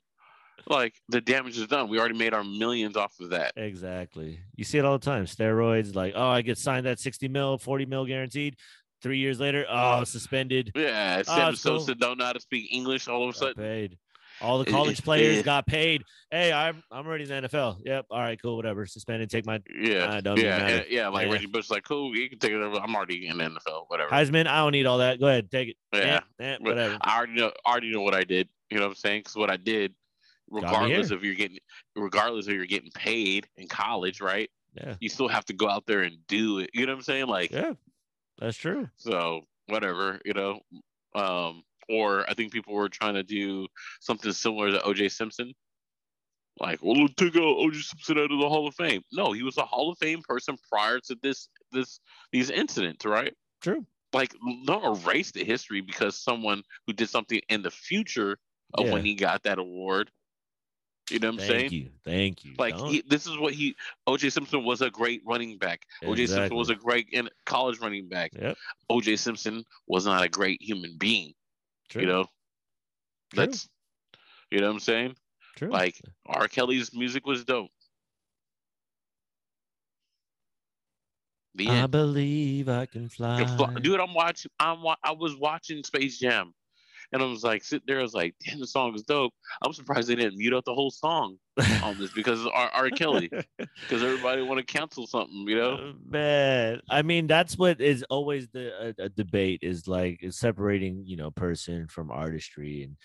[0.68, 1.90] like the damage is done.
[1.90, 3.54] We already made our millions off of that.
[3.56, 4.40] exactly.
[4.56, 5.26] You see it all the time.
[5.26, 8.56] Steroids, like, oh, I get signed that 60 mil, 40 mil guaranteed.
[9.02, 10.72] Three years later, oh, suspended.
[10.76, 11.84] Yeah, Oh, Sam it's cool.
[11.96, 13.64] Don't know how to speak English all of a Got sudden.
[13.64, 13.98] paid.
[14.42, 16.04] All the college players got paid.
[16.32, 17.78] Hey, I'm I'm already in the NFL.
[17.86, 18.06] Yep.
[18.10, 18.86] All right, cool, whatever.
[18.88, 19.30] Suspended.
[19.30, 21.08] Take my Yeah, Uh, don't even yeah, yeah.
[21.10, 21.34] Like Yeah.
[21.34, 22.78] Reggie Bush, like, cool, you can take it over.
[22.78, 24.10] I'm already in the NFL, whatever.
[24.10, 24.48] Heisman.
[24.48, 25.20] I don't need all that.
[25.20, 25.76] Go ahead, take it.
[25.94, 26.98] yeah, Eh, whatever.
[27.02, 28.50] I already know, already know what I did.
[28.72, 29.20] You know what I'm saying?
[29.22, 29.94] Because what I did,
[30.52, 31.58] regardless if you're getting,
[31.96, 34.50] regardless if you're getting paid in college, right?
[34.76, 34.96] Yeah.
[35.00, 36.70] You still have to go out there and do it.
[36.74, 37.28] You know what I'm saying?
[37.28, 37.74] Like, Yeah.
[38.40, 38.90] That's true.
[38.98, 40.60] so whatever, you know.
[41.14, 43.68] Um, or I think people were trying to do
[44.00, 45.54] something similar to OJ Simpson.
[46.60, 49.02] Like, well, let's take OJ Simpson out of the Hall of Fame.
[49.12, 52.00] No, he was a Hall of Fame person prior to this, this,
[52.32, 53.34] these incidents, right?
[53.62, 53.86] True.
[54.14, 54.34] Like,
[54.66, 58.38] don't erase the history because someone who did something in the future
[58.74, 60.12] of when he got that award.
[61.12, 61.62] You know what I'm Thank saying?
[61.70, 61.90] Thank you.
[62.06, 62.54] Thank you.
[62.58, 63.76] Like, he, this is what he.
[64.08, 65.86] OJ Simpson was a great running back.
[66.04, 68.32] OJ Simpson was a great in college running back.
[68.34, 68.58] Yep.
[68.90, 71.34] OJ Simpson was not a great human being.
[71.90, 72.02] True.
[72.02, 72.24] You know,
[73.34, 73.46] True.
[73.46, 73.68] that's
[74.50, 75.16] you know what I'm saying.
[75.58, 75.70] True.
[75.70, 76.48] Like R.
[76.48, 77.70] Kelly's music was dope.
[81.56, 81.92] The I end.
[81.92, 83.44] believe I can fly.
[83.82, 84.52] Dude, I'm watching.
[84.60, 84.82] I'm.
[84.82, 86.54] wa- I was watching Space Jam,
[87.12, 89.34] and I was like, sitting there, I was like, damn, the song is dope.
[89.62, 91.38] I'm surprised they didn't mute out the whole song
[91.84, 92.70] on this because R.
[92.74, 92.90] R.
[92.90, 95.74] Kelly, because everybody want to cancel something, you know?
[95.74, 100.38] Uh, Man, I mean, that's what is always the a, a debate is like is
[100.38, 102.96] separating, you know, person from artistry, and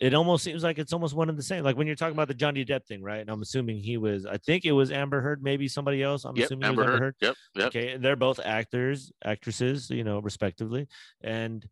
[0.00, 1.62] it almost seems like it's almost one and the same.
[1.62, 3.20] Like when you're talking about the Johnny Depp thing, right?
[3.20, 6.24] And I'm assuming he was, I think it was Amber Heard, maybe somebody else.
[6.24, 7.00] I'm Yep, assuming Amber Amber Heard.
[7.02, 7.14] Heard.
[7.20, 7.66] Yep, yep.
[7.66, 10.88] Okay, and they're both actors, actresses, you know, respectively.
[11.20, 11.66] And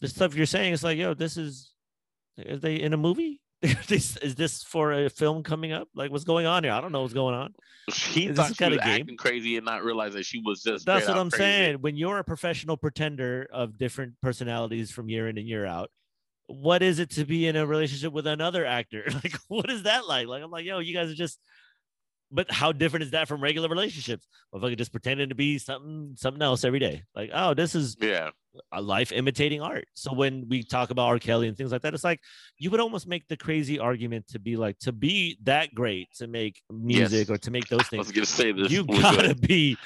[0.00, 1.72] the stuff you're saying is like, yo, this is,
[2.48, 3.40] are they in a movie?
[3.88, 5.88] this, is this for a film coming up?
[5.94, 6.72] Like, what's going on here?
[6.72, 7.54] I don't know what's going on.
[7.92, 9.02] He Is thought this she was game?
[9.02, 10.86] acting crazy and not realize that she was just.
[10.86, 11.42] That's what I'm crazy.
[11.42, 11.76] saying.
[11.80, 15.90] When you're a professional pretender of different personalities from year in and year out,
[16.46, 19.04] what is it to be in a relationship with another actor?
[19.14, 20.26] Like, what is that like?
[20.28, 21.38] Like, I'm like, yo, you guys are just.
[22.30, 24.26] But how different is that from regular relationships?
[24.52, 27.02] Motherfucker just pretending to be something something else every day.
[27.14, 28.30] Like, oh, this is Yeah,
[28.72, 29.86] a life imitating art.
[29.94, 31.18] So when we talk about R.
[31.18, 32.20] Kelly and things like that, it's like
[32.58, 36.26] you would almost make the crazy argument to be like to be that great to
[36.26, 37.30] make music Yes.
[37.30, 38.12] or to make those I was things.
[38.12, 38.70] gonna say this.
[38.70, 39.76] You gotta be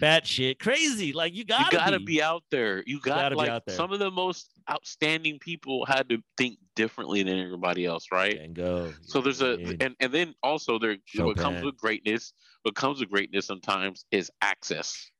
[0.00, 1.12] batshit crazy.
[1.12, 2.22] Like you gotta, you gotta be.
[2.22, 2.82] out there.
[2.86, 3.74] You got gotta be out there.
[3.76, 8.38] some of the most outstanding people had to think differently than everybody else, right?
[8.38, 8.92] and go.
[9.02, 13.08] So there's a and, and then also there what comes with greatness, what comes with
[13.10, 15.10] greatness sometimes is access.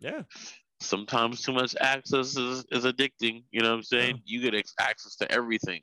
[0.00, 0.22] yeah,
[0.80, 3.44] Sometimes too much access is, is addicting.
[3.50, 4.20] You know what I'm saying?
[4.24, 5.80] You get ex- access to everything.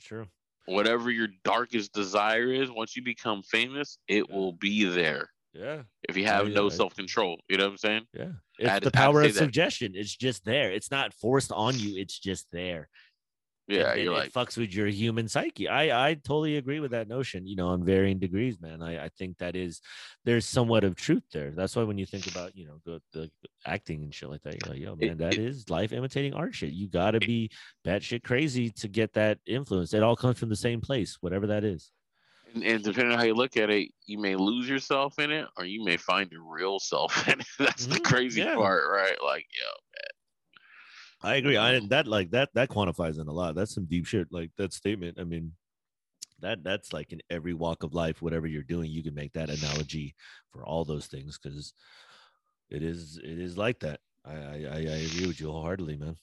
[0.00, 0.26] sure.
[0.66, 4.36] Whatever your darkest desire is, once you become famous, it Yeah.
[4.36, 5.30] will be there.
[5.52, 8.06] Yeah, If you oh, have yeah, no I- self control, you know what I'm saying?
[8.14, 8.32] yeah.
[8.58, 9.38] It's the power of that.
[9.38, 9.92] suggestion.
[9.96, 10.70] It's just there.
[10.70, 11.96] It's not forced on you.
[11.98, 12.88] It's just there.
[13.68, 15.68] Yeah, then you're it like, fucks with your human psyche.
[15.68, 17.46] I I totally agree with that notion.
[17.46, 18.82] You know, on varying degrees, man.
[18.82, 19.80] I I think that is
[20.24, 21.52] there's somewhat of truth there.
[21.52, 23.30] That's why when you think about you know the, the
[23.66, 26.34] acting and shit like that, you're like, yo, It- man, that it- is life imitating
[26.34, 26.72] art shit.
[26.72, 27.50] You got to be
[27.86, 29.94] batshit crazy to get that influence.
[29.94, 31.92] It all comes from the same place, whatever that is.
[32.52, 35.46] and, and depending on how you look at it, you may lose yourself in it,
[35.56, 37.46] or you may find your real self in it.
[37.58, 38.56] That's the Mhm, crazy yeah.
[38.56, 39.16] part, right?
[39.22, 39.66] Like, yo,
[41.22, 41.56] I agree.
[41.56, 43.54] I that like that that quantifies in a lot.
[43.54, 44.28] That's some deep shit.
[44.32, 45.18] Like that statement.
[45.20, 45.52] I mean,
[46.40, 49.50] that that's like in every walk of life, whatever you're doing, you can make that
[49.50, 50.14] analogy
[50.50, 51.74] for all those things because
[52.70, 54.00] it is it is like that.
[54.24, 56.16] I, I I I agree with you wholeheartedly, man.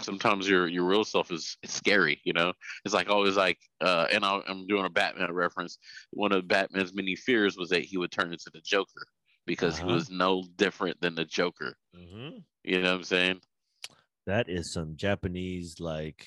[0.00, 2.52] sometimes your your real self is it's scary you know
[2.84, 5.78] it's like always like uh and i i'm doing a batman reference
[6.10, 9.06] one of batman's many fears was that he would turn into the joker
[9.46, 9.88] because Uh-huh.
[9.88, 11.76] he was no different than the joker
[12.64, 13.40] you know what i'm saying
[14.26, 16.26] That is some Japanese like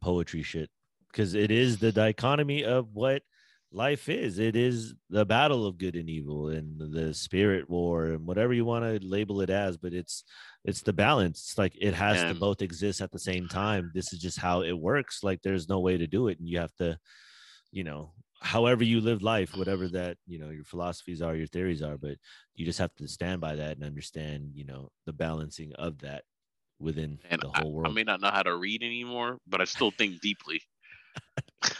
[0.00, 0.70] poetry shit
[1.10, 3.22] because it is the dichotomy of what
[3.70, 4.38] life is.
[4.38, 8.64] It is the battle of good and evil and the spirit war and whatever you
[8.64, 10.24] want to label it as, but it's
[10.64, 11.38] it's the balance.
[11.40, 13.90] It's like it has to both exist at the same time.
[13.94, 15.22] This is just how it works.
[15.22, 16.98] Like there's no way to do it, and you have to,
[17.70, 21.82] you know, however you live life, whatever that you know your philosophies are, your theories
[21.82, 22.18] are, but
[22.54, 26.24] you just have to stand by that and understand, you know, the balancing of that
[26.78, 27.90] within and the I, whole world.
[27.90, 30.60] I may not know how to read anymore but i still think deeply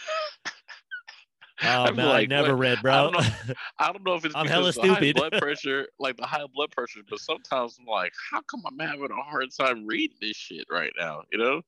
[1.66, 3.10] Oh man, I never what- read, I bro.
[3.12, 3.16] don't
[3.78, 5.16] I don't know if it's I'm because hella of high stupid.
[5.16, 9.10] blood pressure, like the high blood pressure, but sometimes I'm like, how come I'm having
[9.10, 11.22] a hard time reading this shit right now?
[11.32, 11.62] You know,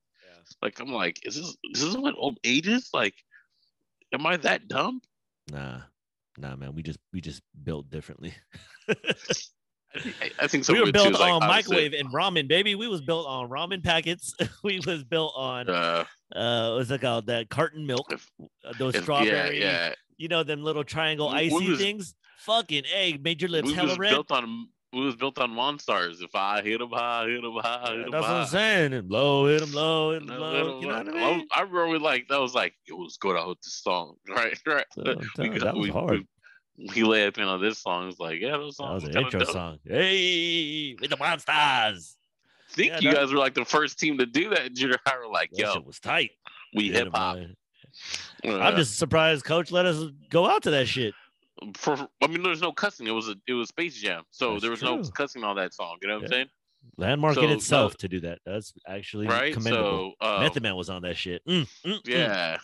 [0.62, 2.90] like I'm like, is this is this what old age is?
[2.92, 3.14] Like,
[4.17, 5.01] am I that dumb?
[5.51, 5.79] nah,
[6.39, 6.75] nah, man.
[6.75, 8.35] We just we just built differently.
[9.95, 12.49] I think, I- think some we were it too built like on microwave and ramen,
[12.49, 12.75] baby.
[12.75, 14.35] We was built on ramen packets.
[14.62, 16.05] we was built on Uh,
[16.35, 17.27] uh, what's it called?
[17.27, 18.31] That carton milk, if-
[18.64, 19.95] uh, those if- strawberry, yeah, yeah.
[20.19, 22.14] you know, them little triangle icy was- things.
[22.41, 24.11] Fucking egg made your lips We hella red.
[24.11, 26.22] built on we was built on monstars.
[26.22, 28.40] If I hit 'em high, hit 'em high, hit 'em That's what high.
[28.40, 28.92] I'm saying.
[28.94, 30.80] And low, hit them low, hit No, low.
[30.80, 31.47] You know what I mean?
[31.53, 34.59] I remember like that was like it was good out with this song, right?
[34.66, 34.86] Right.
[34.94, 35.03] So,
[35.38, 36.26] I'm that was we, hard.
[36.78, 38.09] We, we laughed in on this song.
[38.09, 39.51] It's like, yeah, those That songs was an intro dope.
[39.51, 39.78] song.
[39.86, 42.16] Hey, with the monsters.
[42.68, 44.99] I think Yeah, you that- guys were like the first team to do that junior
[45.07, 45.16] high.
[45.18, 46.30] We're like, yo, it was tight.
[46.74, 47.38] we hip hop.
[48.44, 51.14] I'm just surprised Coach let us go out to that shit.
[51.77, 51.97] For.
[52.23, 53.07] I mean, there's no cussing.
[53.07, 55.75] It was a it was Space Jam, so That's there was no cussing on that
[55.75, 55.97] song.
[56.03, 56.47] You know what I'm saying?
[56.97, 58.39] Landmark in itself no- to do that.
[58.47, 59.53] That's actually Right.
[59.53, 60.15] commendable.
[60.21, 61.45] So um, Method Man was on that shit.
[61.47, 62.01] Mm, mm, mm.
[62.07, 62.59] Yeah.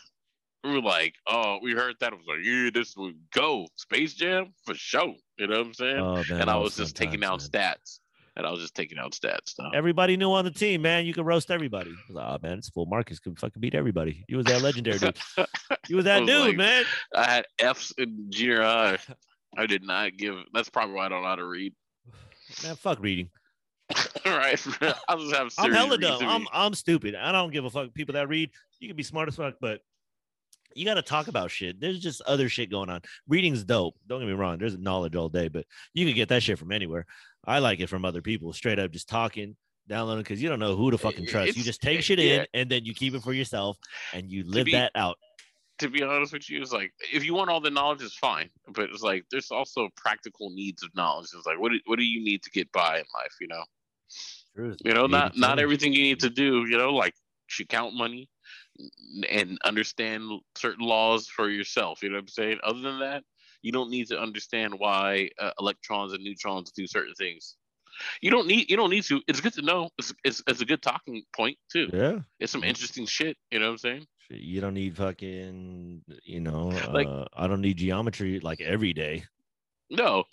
[0.64, 2.12] We were like, oh, we heard that.
[2.12, 3.66] I was like, yeah, this would go.
[3.74, 5.16] Space Jam for sure.
[5.36, 5.98] You know what I'm saying?
[5.98, 8.00] Oh, man, and I was just taking out fun times, stats.
[8.34, 9.54] And I was just taking out stats.
[9.56, 9.70] Though.
[9.74, 11.04] Everybody knew on the team, man.
[11.04, 11.92] You could roast everybody.
[12.08, 14.24] Was oh man, it's full Marcus could fucking beat everybody.
[14.26, 15.18] He was that legendary dude.
[15.86, 16.84] He was that was dude, like- man.
[17.14, 18.98] I had F's in junior high.
[19.56, 20.36] I did not give.
[20.54, 21.74] That's probably why I don't know how to read.
[22.64, 23.28] Man, fuck reading.
[23.90, 23.98] All
[24.32, 24.58] right,
[25.08, 25.52] I'll just have.
[25.58, 26.22] I'm hella dumb.
[26.22, 27.14] I'm I'm stupid.
[27.14, 27.92] I don't give a fuck.
[27.92, 29.80] People that read, you can be smart as fuck, but
[30.74, 31.80] you got to talk about shit.
[31.80, 33.00] There's just other shit going on.
[33.28, 33.94] Reading's dope.
[34.06, 34.58] Don't get me wrong.
[34.58, 37.06] There's knowledge all day, but you can get that shit from anywhere.
[37.44, 39.56] I like it from other people, straight up, just talking,
[39.88, 41.56] downloading, because you don't know who to fucking trust.
[41.56, 43.76] You just take it- shit in and then you keep it for yourself
[44.12, 45.18] and you live be- that out.
[45.78, 48.48] to be honest with you, it's like if you want all the knowledge, it's fine.
[48.68, 51.28] But it's like there's also practical needs of knowledge.
[51.36, 53.34] It's like what do, what do you need to get by in life?
[53.40, 53.64] You know,
[54.54, 54.78] Truth.
[54.84, 56.66] you know, not not everything you need to do.
[56.68, 57.14] You know, like
[57.58, 58.28] you count money
[59.28, 62.02] and understand certain laws for yourself.
[62.02, 62.58] You know what I'm saying?
[62.64, 63.24] Other than that,
[63.62, 67.56] you don't need to understand why uh, electrons and neutrons do certain things.
[68.20, 69.20] You don't need you don't need to.
[69.28, 69.90] It's good to know.
[69.98, 71.88] It's it's, it's a good talking point too.
[71.92, 72.20] Yeah.
[72.40, 73.36] It's some interesting shit.
[73.50, 74.06] You know what I'm saying?
[74.30, 79.24] You don't need fucking, you know, Like- uh, I don't need geometry like every day.
[79.90, 80.24] No,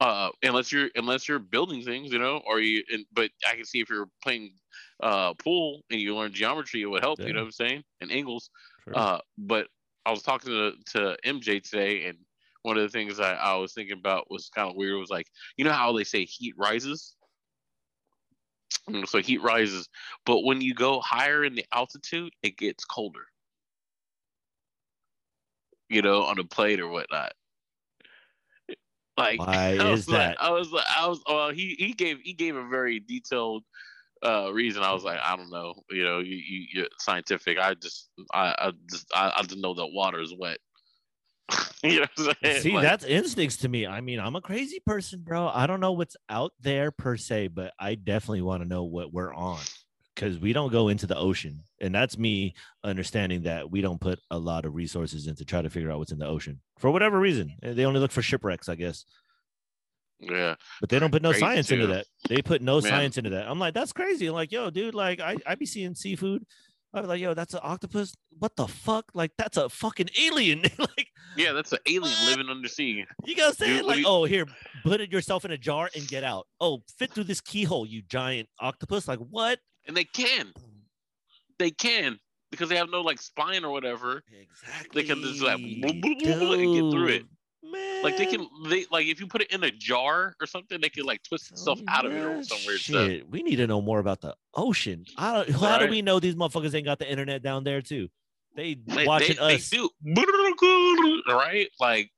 [0.00, 2.82] uh, unless you're unless you're building things, you know, or you.
[2.92, 4.52] And, but I can see if you're playing
[5.02, 7.20] uh, pool and you learn geometry, it would help.
[7.20, 7.82] You know what I'm saying?
[8.00, 8.50] And angles.
[8.84, 8.98] Sure.
[8.98, 9.66] Uh, but
[10.04, 12.18] I was talking to to MJ today, and
[12.62, 14.98] one of the things I, I was thinking about was kind of weird.
[14.98, 17.14] Was like, you know how they say heat rises.
[18.90, 19.88] Mm, So heat rises,
[20.24, 23.26] but when you go higher in the altitude, it gets colder.
[25.88, 27.32] You know, on a plate or whatnot.
[29.16, 30.42] Like Why I was is like- that?
[30.42, 31.20] I was like, I was.
[31.28, 33.64] Well, he he gave he gave a very detailed
[34.24, 34.82] uh reason.
[34.82, 35.74] I was like, I don't know.
[35.90, 37.58] You know, you you you're scientific.
[37.58, 40.58] I just I I just I, I just know that water is wet.
[41.84, 42.62] you know what I'm saying?
[42.62, 43.86] See, Like, that's instincts to me.
[43.86, 45.48] I mean, I'm a crazy person, bro.
[45.48, 49.12] I don't know what's out there per se, but I definitely want to know what
[49.12, 49.60] we're on
[50.14, 51.62] because we don't go into the ocean.
[51.80, 55.62] And that's me understanding that we don't put a lot of resources in to try
[55.62, 57.54] to figure out what's in the ocean for whatever reason.
[57.62, 59.04] They only look for shipwrecks, I guess,
[60.20, 60.54] yeah.
[60.80, 62.06] but they don't put no Crazy, science into that.
[62.28, 62.90] They put no Man.
[62.90, 63.48] science into that.
[63.48, 64.30] I'm like, that's crazy.
[64.30, 66.44] like, yo, dude, like, I, I be seeing seafood.
[66.94, 68.14] I'd be like, yo, that's an octopus.
[68.38, 69.06] What the fuck?
[69.12, 70.62] Like, that's a fucking alien.
[70.78, 73.04] like, Yeah, that's an alien living under sea.
[73.24, 74.46] You gotta say Dude, it like, you- oh, here,
[74.82, 76.46] put it yourself in a jar and get out.
[76.60, 79.06] Oh, fit through this keyhole, you giant octopus.
[79.08, 79.58] Like, what?
[79.86, 80.52] And they can.
[81.58, 82.18] They can.
[82.50, 84.22] Because they have no like spine or whatever.
[84.32, 85.02] Exactly.
[85.02, 87.24] They can just like and get through it.
[88.06, 90.88] Like they can they like if you put it in a jar or something, they
[90.88, 93.06] can like twist itself out of it or some weird stuff.
[93.06, 93.28] shit.
[93.30, 95.04] We need to know more about the ocean.
[95.16, 98.08] I don't, how do we know these motherfuckers ain't got the internet down there too?
[98.54, 99.68] They, They, watching they, us.
[99.68, 99.90] they do.
[101.28, 101.68] Right?
[101.80, 102.10] Like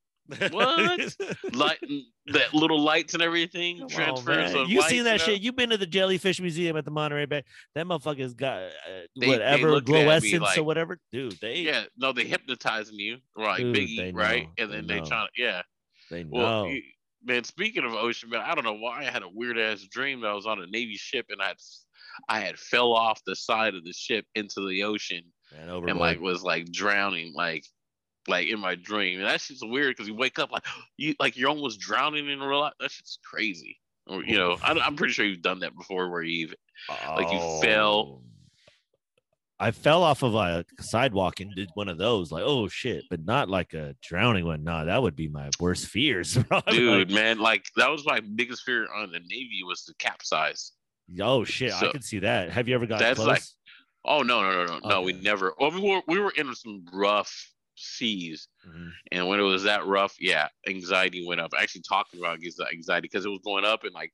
[0.51, 1.17] What?
[1.55, 1.79] light
[2.27, 5.41] that little lights and everything Come transfers You seen that you shit?
[5.43, 7.43] You've been to the Jellyfish Museum at the Monterey Bay.
[7.75, 8.69] That motherfucker's got uh,
[9.19, 10.99] They- they whatever at me like- or whatever.
[11.13, 13.57] Dude, they Yeah, no, they hypnotizing you, right?
[13.59, 14.45] Dude, Biggie, right?
[14.45, 15.07] know, And then they know.
[15.07, 15.63] try to, yeah.
[16.11, 16.65] They know.
[16.65, 16.77] Well,
[17.25, 20.21] man, speaking of ocean, man, I don't know why I had a weird ass dream
[20.21, 21.57] that I was on a Navy ship and I had,
[22.29, 25.23] I had fell off the side of the ship into the ocean
[25.57, 27.65] Man, and like was like drowning, like,
[28.27, 29.21] like in my dream.
[29.21, 30.65] And that shit's weird because you wake up like
[30.97, 32.75] you like you're almost drowning in real life.
[32.81, 33.79] That shit's crazy.
[34.07, 36.55] Or you know, I, I'm pretty sure you've done that before, where you've
[36.89, 37.61] like you oh.
[37.61, 38.23] fell.
[39.61, 43.25] I fell off of a sidewalk and did one of those, like, oh shit, but
[43.25, 44.63] not like a drowning one.
[44.63, 46.39] Nah, that would be my worst fears,
[46.71, 50.73] dude, man, like that was my biggest fear on the Navy was to capsize.
[51.11, 52.51] like, oh shit, I So- could see that.
[52.51, 53.27] Have you ever got That's close?
[53.29, 53.43] like-
[54.05, 55.03] Oh no, no, no, no, no.
[55.03, 55.53] We never.
[55.59, 57.35] Well, we were we were in some rough
[57.75, 58.91] seas, Mhm.
[59.13, 61.53] and when it was that rough, yeah, anxiety went up.
[61.59, 62.39] Actually, talking about
[62.73, 64.13] anxiety because it was going up, and like,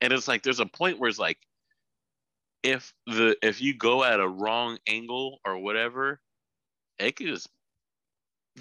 [0.00, 1.38] and it's like there's a point where it's like,
[2.62, 6.20] if the if you go at a wrong angle or whatever,
[6.98, 7.48] it could just.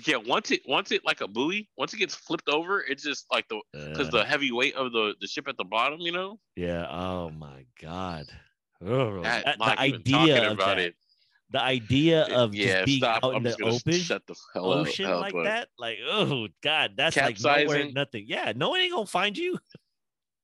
[0.08, 3.26] Yeah, once it once it like a buoy, once it gets flipped over, it's just
[3.30, 6.14] like the because Uh, the heavy weight of the the ship at the bottom, you
[6.14, 6.40] know.
[6.56, 6.88] yeah.
[6.90, 8.28] Oh my god.
[8.84, 10.96] Oh, That, that- the idea of that, it,
[11.50, 13.22] the idea of yeah, just being stop.
[13.24, 15.98] out I'm in the open shut the hell up- ocean up, like but- that, like,
[16.10, 18.24] oh god, that's like nowhere, nothing.
[18.28, 19.60] Yeah, no one ain't gonna find you.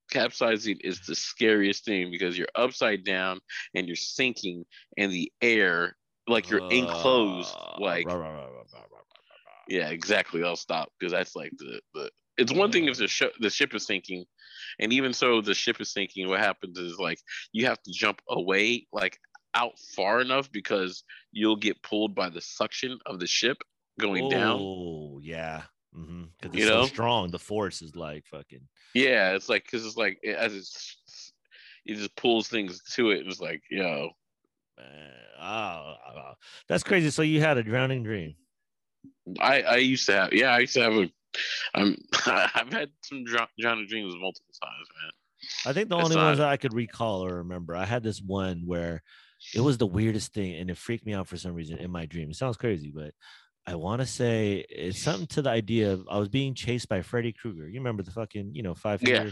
[0.09, 3.39] capsizing is the scariest thing because you're upside down
[3.75, 5.95] and you're sinking in the air
[6.27, 8.63] like you're enclosed Uh, like rah, rah, rah,
[9.67, 10.43] yeah exactly.
[10.43, 13.73] I'll stop because that's like the, the it's one thing if the, sh- the ship
[13.73, 14.25] is sinking
[14.79, 17.19] and even so the ship is sinking what happens is like
[17.51, 19.17] you have to jump away like
[19.55, 23.57] out far enough because you'll get pulled by the suction of the ship
[23.99, 24.59] going down.
[24.59, 25.19] Oh
[25.95, 26.85] Mm-hmm, yeah, because it's You so know?
[26.85, 27.31] strong.
[27.31, 28.61] The force is like fucking.
[28.93, 31.33] yeah it's like because it's like it, as it's
[31.85, 34.09] it just pulls things to it it's like yo
[34.77, 35.11] Man,
[35.41, 36.31] oh, oh,
[36.67, 37.09] that's crazy.
[37.09, 38.35] So you had a drowning dream.
[39.39, 41.09] I I used to have yeah I used to have a
[41.73, 45.11] I'm I've had some dr- drowning dreams multiple times man
[45.65, 48.21] I think the only not- ones that I could recall or remember, I had this
[48.21, 49.01] one where
[49.53, 52.05] it was the weirdest thing and it freaked me out for some reason in my
[52.07, 52.29] dream.
[52.31, 53.13] It sounds crazy, but
[53.67, 57.01] I want to say it's something to the idea of I was being chased by
[57.01, 57.67] Freddy Krueger.
[57.67, 59.31] You remember the fucking, you know, five Yeah.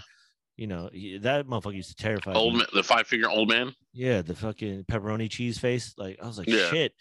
[0.58, 0.90] you know,
[1.22, 2.60] that motherfucker used to terrify Old me.
[2.60, 3.74] man, the five figure old man.
[3.94, 5.94] Yeah, the fucking pepperoni cheese face.
[5.98, 6.70] Like I was like, Yeah.
[6.70, 6.94] shit.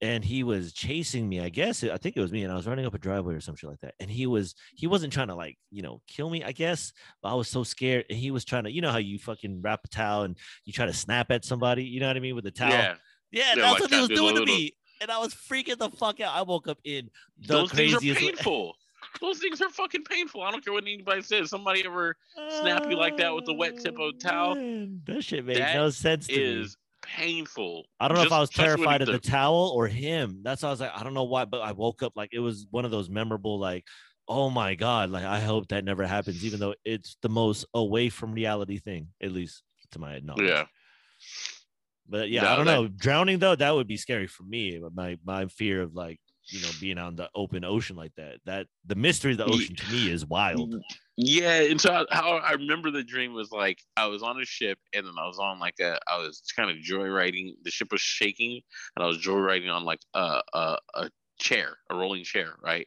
[0.00, 1.38] And he was chasing me.
[1.40, 3.40] I guess I think it was me, and I was running up a driveway or
[3.40, 3.94] some shit like that.
[4.00, 6.42] And he was he wasn't trying to like you know kill me.
[6.42, 6.92] I guess,
[7.22, 8.06] but I was so scared.
[8.10, 10.72] And he was trying to you know how you fucking wrap a towel and you
[10.72, 11.84] try to snap at somebody.
[11.84, 12.70] You know what I mean with the towel.
[12.70, 12.94] Yeah,
[13.30, 15.34] Yeah, Yeah, that's like what he was do a doing to me, and I was
[15.34, 16.34] freaking the fuck out.
[16.34, 18.74] I woke up in the those things are painful.
[19.20, 20.42] Those things are fucking painful.
[20.42, 21.50] I don't care what anybody says.
[21.50, 22.16] Somebody ever
[22.60, 24.54] snap you like that with a wet tip of a oh, towel?
[24.54, 26.42] Man, That shit made That no sense to me.
[26.42, 27.84] is painful.
[28.00, 30.40] I don't know if I was terrified of the towel or him.
[30.42, 32.38] That's why I was like, I don't know why, but I woke up like it
[32.38, 33.84] was one of those memorable, like,
[34.28, 38.08] oh my god, like I hope that never happens, even though it's the most away
[38.08, 40.48] from reality thing, at least to my knowledge.
[40.48, 40.64] Yeah,
[42.08, 42.88] But yeah, No, I don't that- know.
[42.88, 44.78] Drowning though, that would be scary for me.
[44.78, 48.38] But my my fear of like you know being on the open ocean like that,
[48.46, 50.74] that the mystery of the ocean to me is wild.
[51.16, 51.60] yeah.
[51.62, 54.78] And so I- how I remember the dream was like I was on a ship
[54.92, 57.52] and then I was on like a I was kind of joyriding.
[57.62, 58.60] The ship was shaking
[58.96, 62.86] and I was joyriding on like a a, a chair, a rolling chair, right?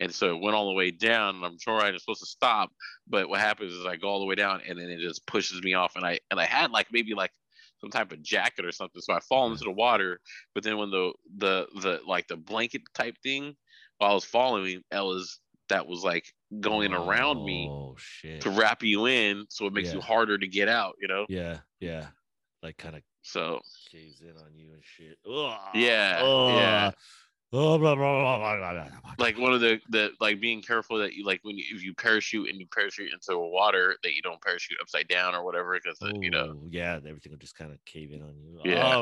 [0.00, 1.92] And so it went all the way down, and I'm joyriding.
[1.94, 2.70] It's supposed to stop,
[3.06, 5.60] but what happens is I go all the way down, and then it just pushes
[5.62, 5.96] me off.
[5.96, 7.30] And I and I had like maybe like
[7.82, 10.20] some type of jacket or something, so I fall into the water.
[10.54, 13.54] But then when the the the like the blanket type thing,
[13.98, 16.24] while I was following, was that was like
[16.60, 18.40] going around me Oh shit.
[18.42, 19.94] to wrap you in, so it makes Yeah.
[19.96, 20.94] you harder to get out.
[21.00, 22.08] You know, Yeah, yeah.
[22.62, 23.60] Like kind of so
[23.90, 25.18] caves in on you and shit.
[25.26, 25.58] Ugh.
[25.74, 26.54] Yeah, Ugh.
[26.54, 26.90] yeah.
[27.52, 29.12] Blah, blah, blah, blah, blah, blah, blah.
[29.18, 31.92] like one of the the like being careful that you like when you, if you
[31.92, 35.78] parachute and you parachute into a water that you don't parachute upside down or whatever
[35.78, 38.58] because uh, you know yeah, everything will just kind of cave in on you.
[38.64, 38.96] Yeah.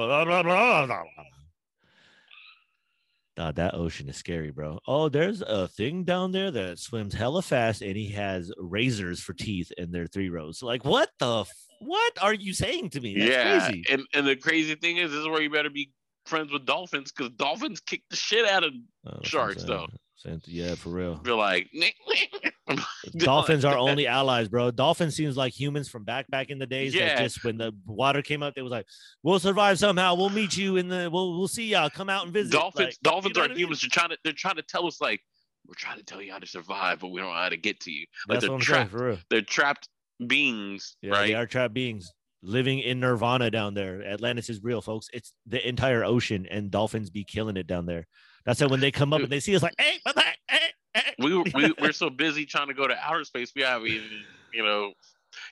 [3.39, 4.81] Oh, that ocean is scary, bro.
[4.87, 9.33] Oh, there's a thing down there that swims hella fast, and he has razors for
[9.33, 10.61] teeth and their three rows.
[10.61, 11.43] Like, what the?
[11.43, 11.49] F-
[11.79, 13.17] what are you saying to me?
[13.17, 13.85] That's yeah crazy.
[13.91, 15.93] and and the crazy thing is this is where you better be
[16.27, 19.65] friends with dolphins because dolphins kick the shit out of Oh, that's what I'm sharks,
[19.65, 19.87] though.
[20.17, 21.21] Saying- Yeah, for real.
[21.25, 21.71] you're like
[23.17, 24.71] Dolphins are only allies, bro.
[24.71, 26.95] Dolphins seems like humans from back back in the days.
[26.95, 27.21] Yeah.
[27.23, 28.87] Just when the water came up, they was like,
[29.23, 30.15] "We'll survive somehow.
[30.15, 31.09] We'll meet you in the.
[31.13, 31.91] We'll we'll see y'all.
[31.91, 33.57] Come out and visit." dolphins Like, you dolphins know are I mean?
[33.59, 35.21] humans they're trying to they're trying to tell us like
[35.67, 37.81] we're trying to tell you how to survive but we don't know how to get
[37.81, 39.19] to you like That's they're saying trapped for real.
[39.31, 39.89] they're trapped
[40.27, 42.13] beings Yeah, right they are trapped beings
[42.43, 44.03] living in nirvana down there.
[44.05, 45.09] Atlantis is real, folks.
[45.13, 48.07] It's the entire ocean, and dolphins be killing it down there.
[48.45, 50.39] That's why when they come up and they see us, like, "Hey, the heck?
[50.49, 50.59] Hey,
[50.95, 53.89] hey." we, were- we we're so busy trying to go to outer space we haven't
[53.89, 54.09] even
[54.53, 54.93] you know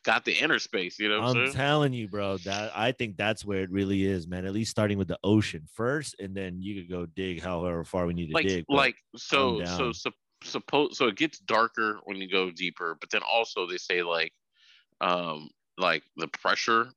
[0.04, 2.38] got the inner space you know I'm telling you, bro.
[2.38, 4.44] That I think that's where it really is, man.
[4.44, 8.06] At least starting with the ocean first, and then you could go dig however far
[8.06, 8.64] we need to like dig.
[8.68, 10.10] like so so so
[10.44, 14.32] suppose so it gets darker when you go deeper but then also they say like
[15.00, 15.48] um
[15.78, 16.90] like the pressure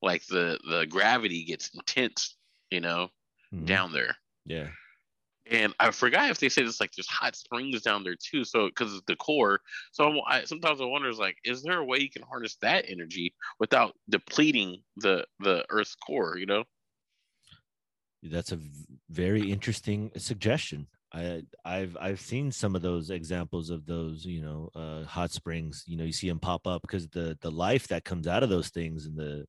[0.00, 2.36] like the the gravity gets intense
[2.70, 3.08] you know
[3.52, 3.66] Mhm.
[3.66, 4.16] down there
[4.46, 4.68] Yeah.
[5.46, 8.44] and I forgot if they say it's like there's hot springs down there too.
[8.44, 9.60] So because it's the core,
[9.90, 12.56] so I'm, I, sometimes I wonder is like, is there a way you can harness
[12.62, 16.38] that energy without depleting the the Earth's core?
[16.38, 16.64] You know?
[18.22, 18.60] That's a
[19.10, 20.86] very interesting suggestion.
[21.12, 25.84] I I've I've seen some of those examples of those, you know, uh, hot springs.
[25.86, 28.48] You know, you see them pop up because the the life that comes out of
[28.48, 29.44] those things and the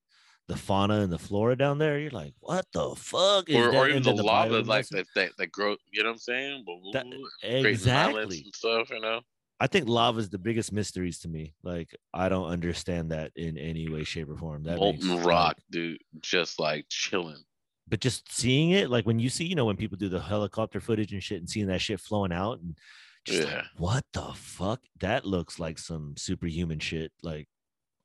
[0.50, 1.98] the fauna and the flora down there.
[2.00, 3.78] You're like, what the fuck is Or, that?
[3.78, 5.78] or even the then lava like that, that that grow.
[5.92, 6.66] You know what I'm saying?
[6.92, 7.06] That-
[7.44, 8.44] exactly.
[8.44, 8.90] and stuff.
[8.90, 9.22] You know?
[9.62, 11.54] I think lava is the biggest mysteries to me.
[11.64, 14.64] Like I don't understand that in any way, shape, or form.
[14.64, 17.42] That makes, Molten like, rock, dude, just like chilling.
[17.88, 20.80] But just seeing it, like when you see, you know, when people do the helicopter
[20.80, 22.78] footage and shit, and seeing that shit flowing out, and
[23.26, 24.82] just like, what the fuck?
[25.00, 27.12] That looks like some superhuman shit.
[27.22, 27.48] Like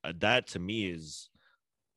[0.04, 1.30] uh, that to me is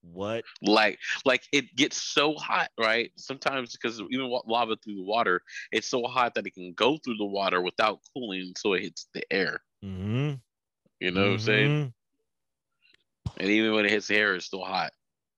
[0.03, 5.41] what like like it gets so hot right sometimes because even lava through the water
[5.71, 9.07] it's so hot that it can go through the water without cooling so it hits
[9.13, 10.41] the air Mhm,
[10.99, 11.93] you know what i'm saying
[13.27, 13.33] mhm.
[13.37, 14.91] and even when it hits the air it's still hot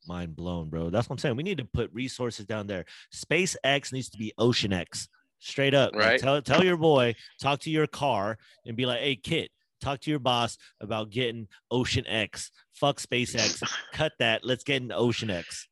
[0.07, 0.89] mind blown, bro.
[0.89, 1.35] That's what I'm saying.
[1.35, 2.85] We need to put resources down there.
[3.13, 5.07] SpaceX needs to be Ocean X.
[5.39, 5.93] Straight up.
[5.93, 6.19] Like, Right.
[6.19, 9.51] tell tell your boy, talk to your car and be like, hey Kit,
[9.81, 12.51] talk to your boss about getting Ocean X.
[12.71, 13.61] Fuck SpaceX.
[13.93, 14.45] Cut that.
[14.45, 15.67] Let's get into Ocean X.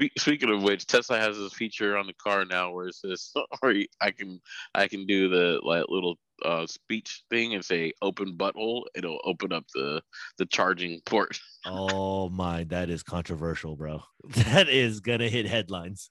[0.00, 3.32] Spe- Speaking of which, Tesla has this feature on the car now where it says,
[3.60, 4.40] "Sorry, I can
[4.74, 9.52] I can do the like little uh, speech thing and say "open butthole." It'll open
[9.52, 10.02] up the
[10.38, 11.38] the charging port.
[11.64, 14.02] Oh my, that is controversial, bro.
[14.30, 16.10] That is gonna hit headlines.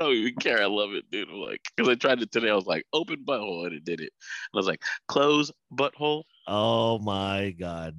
[0.00, 0.62] I don't even care.
[0.62, 1.28] I love it, dude.
[1.28, 2.48] I'm like, because I tried it today.
[2.48, 4.10] I was like, "open butthole," and it did it.
[4.10, 7.96] And I was like, "close butthole." Oh my god,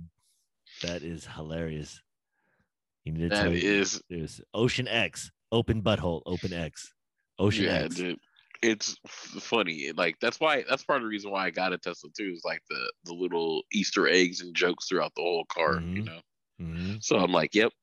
[0.81, 2.01] that is hilarious.
[3.03, 6.93] You need to That tell is there's Ocean X, open butthole, open X,
[7.37, 7.95] Ocean yeah, X.
[7.95, 8.19] dude.
[8.61, 9.91] It's funny.
[9.91, 12.31] Like that's why that's part of the reason why I got a Tesla too.
[12.33, 15.81] Is like the the little Easter eggs and jokes throughout the whole car.
[15.81, 16.05] You Mhm.
[16.05, 16.21] know.
[16.61, 17.03] Mhm.
[17.03, 17.73] So I'm like, yep.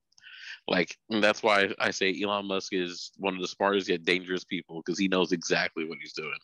[0.66, 4.45] Like and that's why I say Elon Musk is one of the smartest yet dangerous
[4.45, 6.39] people because he knows exactly what he's doing.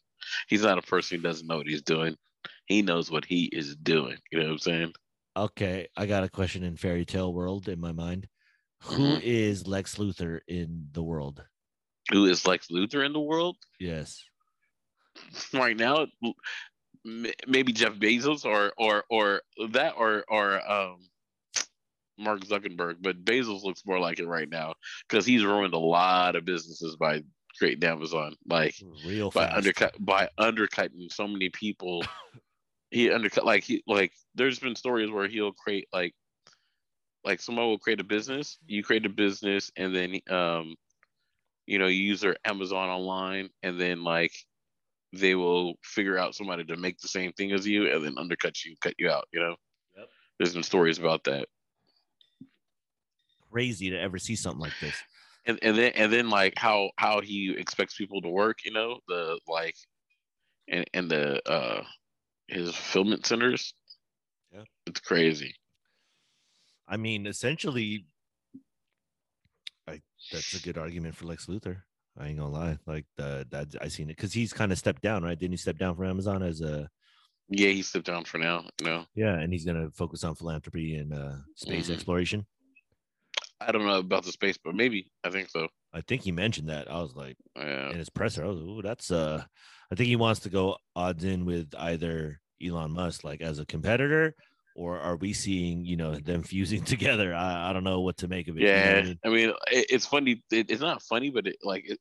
[0.48, 2.16] He's not a person who doesn't know what he's doing.
[2.66, 4.18] He knows what he is doing.
[4.30, 4.92] You know what I'm saying?
[5.36, 8.28] Okay, I got a question in fairy tale world in my mind.
[8.82, 9.66] Who Mhm.
[9.66, 11.44] Lex Luthor in the world?
[12.12, 14.22] Who is Lex Luthor in the world Yes.
[15.52, 16.06] right now?
[17.04, 20.98] Maybe Jeff Bezos or or or that or or um
[22.18, 24.74] Mark Zuckerberg, but Bezos looks more like it right now
[25.08, 27.22] because he's ruined a lot of businesses by
[27.58, 28.34] creating Amazon.
[28.46, 28.74] Like
[29.04, 29.56] Real by fast.
[29.58, 32.04] undercut by undercutting so many people.
[32.90, 36.14] he undercut like he like there's been stories where he'll create like
[37.26, 40.76] like someone will create a business, you create a business and then um
[41.66, 44.32] you know, you use their Amazon online and then like
[45.12, 48.64] they will figure out somebody to make the same thing as you and then undercut
[48.64, 49.56] you, cut you out, you know?
[49.96, 50.08] Yep.
[50.38, 51.48] There's been stories about that.
[53.50, 54.94] Crazy to ever see something like this.
[55.46, 58.98] and and then and then like how how he expects people to work you know
[59.08, 59.76] the like
[60.68, 61.82] and and the uh
[62.48, 63.72] his fulfillment centers
[64.52, 64.64] Yeah.
[64.86, 65.54] it's crazy
[66.88, 68.06] I mean, essentially,
[69.88, 70.00] I
[70.32, 71.82] that's a good argument for Lex Luthor.
[72.18, 72.78] I ain't gonna lie.
[72.86, 75.38] Like the that I seen it because he's kind of stepped down, right?
[75.38, 76.88] Didn't he step down from Amazon as a
[77.48, 81.12] yeah he stepped down for now know yeah, and he's gonna focus on philanthropy and
[81.12, 81.94] uh space Mhm.
[81.94, 82.46] exploration.
[83.60, 86.68] i don't know about the space but maybe i think so I think he mentioned
[86.68, 86.90] that.
[86.90, 89.44] I was like yeah in his presser, I was ooh, that's uh
[89.90, 93.64] I think he wants to go odds in with either Elon Musk like as a
[93.64, 94.34] competitor
[94.76, 97.34] or are we seeing, you know, them fusing together?
[97.34, 98.60] I, I don't know what to make of it.
[98.60, 99.18] you know I yeah mean?
[99.24, 101.98] i mean it, it's funny it, it's not funny but it like it,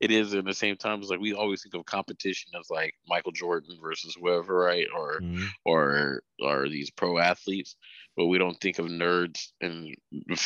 [0.00, 2.94] it, is in the same time it's like we always think of competition as like
[3.08, 5.46] michael jordan versus whoever right or Mhm.
[5.64, 7.76] or or these pro athletes,
[8.16, 9.94] but we don't think of nerds and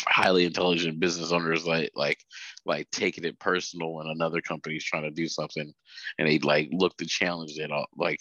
[0.07, 2.19] highly intelligent business owners like like
[2.67, 5.73] like taking it personal when another company's trying to do something
[6.19, 8.21] and they like look to challenge it all like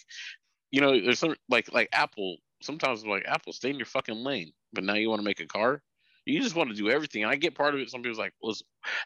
[0.70, 4.16] you know there's some like like apple sometimes I'm like apple stay in your fucking
[4.16, 4.52] lane.
[4.72, 5.82] But now you want to make a car?
[6.26, 7.24] You just want to do everything.
[7.24, 7.90] I get part of it.
[7.90, 8.54] Some people's like well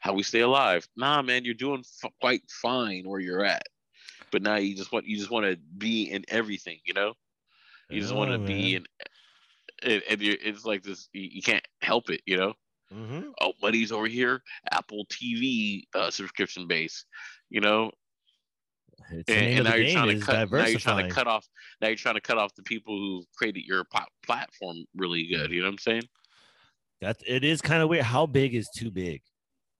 [0.01, 0.89] how we stay alive.
[0.97, 3.63] Nah man you're doing f- quite fine where you're at.
[4.31, 7.15] But now you just want you just want to be in everything you know?
[7.91, 8.87] You just want to be in
[9.83, 12.55] and, and it's like this you, you can't help it you know?
[12.93, 13.33] Mhm.
[13.41, 17.05] oh money's over here apple tv uh, subscription base
[17.51, 17.91] you know
[19.13, 21.47] It's and, and now you're trying to cut now you're trying to cut off
[21.81, 23.85] now you're trying to cut off the people who created your
[24.25, 26.03] platform really good you know what i'm saying
[27.01, 28.05] That it is kind of weird.
[28.05, 29.23] How big is too big?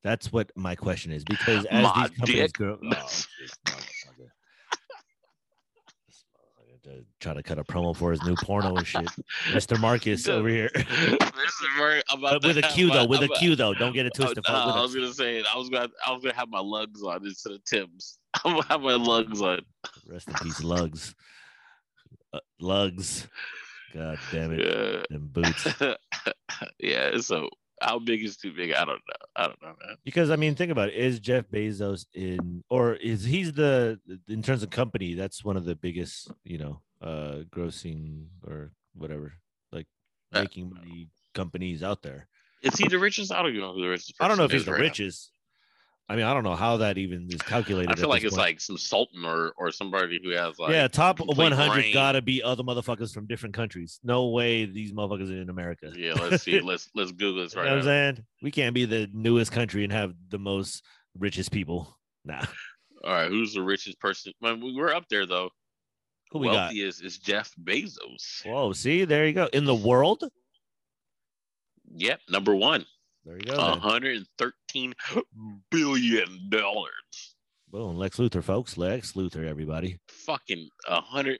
[0.03, 2.53] That's what my question is because as My these companies dick.
[2.55, 3.27] grow, oh, this
[3.69, 4.31] motherfucker.
[6.09, 9.05] This motherfucker to try to cut a promo for his new porno and shit.
[9.51, 9.79] Mr.
[9.81, 10.71] Marcus over here.
[10.75, 10.83] is
[12.13, 13.75] about But with a Q my- though, with a about- Q though.
[13.75, 14.45] Don't get it Oh, twisted.
[14.49, 16.59] nah, with I a- was gonna say I was gonna I was gonna have my
[16.61, 18.19] Lugz on instead of Tim's.
[18.45, 19.61] I'm gonna have my Lugz on.
[20.09, 21.15] Rest in peace, Lugz.
[22.33, 23.29] Uh, Lugz.
[23.95, 24.61] God damn it.
[24.61, 25.03] Yeah.
[25.11, 25.67] Them boots.
[26.81, 27.19] yeah.
[27.19, 27.49] So
[27.83, 28.73] how big is too big?
[28.73, 29.27] I don't know.
[29.37, 29.97] I don't know, man.
[30.05, 30.95] Because I mean, think about it.
[30.95, 35.15] Is Jeff Bezos in, or is he's the in terms of company?
[35.15, 39.35] That's one of the biggest, you know, uh, grossing or whatever,
[39.73, 39.87] like
[40.33, 42.29] Uh, making money companies out there.
[42.63, 43.33] Is he the richest?
[43.33, 44.15] I don't even know who the richest.
[44.21, 45.32] I don't know if he's the right richest.
[46.09, 47.91] I mean, I don't know how that even is calculated.
[47.91, 48.47] I feel like it's point.
[48.47, 52.63] like some sultan or or somebody who has like yeah, top 100 gotta be other
[52.63, 53.99] motherfuckers from different countries.
[54.03, 55.93] No way these motherfuckers are in America.
[55.97, 56.61] Yeah, let's see.
[56.63, 58.25] let's let's Google this You know right what I'm saying?
[58.43, 60.85] We can't be the newest country and have the most
[61.19, 61.99] richest people.
[62.25, 62.45] Nah.
[63.05, 64.33] All right, who's the richest person?
[64.41, 65.51] Man, we were up there though.
[66.31, 66.73] Who we got?
[66.73, 68.45] Wealthiest is Jeff Bezos.
[68.45, 69.49] Whoa, see, there you go.
[69.53, 70.25] In the world?
[71.95, 72.87] Yep, number one.
[73.25, 73.61] There you go.
[73.61, 74.95] Hundred and thirteen
[75.71, 77.35] billion dollars.
[77.71, 77.97] Boom.
[77.97, 78.77] Lex Luthor, folks.
[78.77, 79.99] Lex Luthor, everybody.
[80.09, 81.39] Fucking a hundred.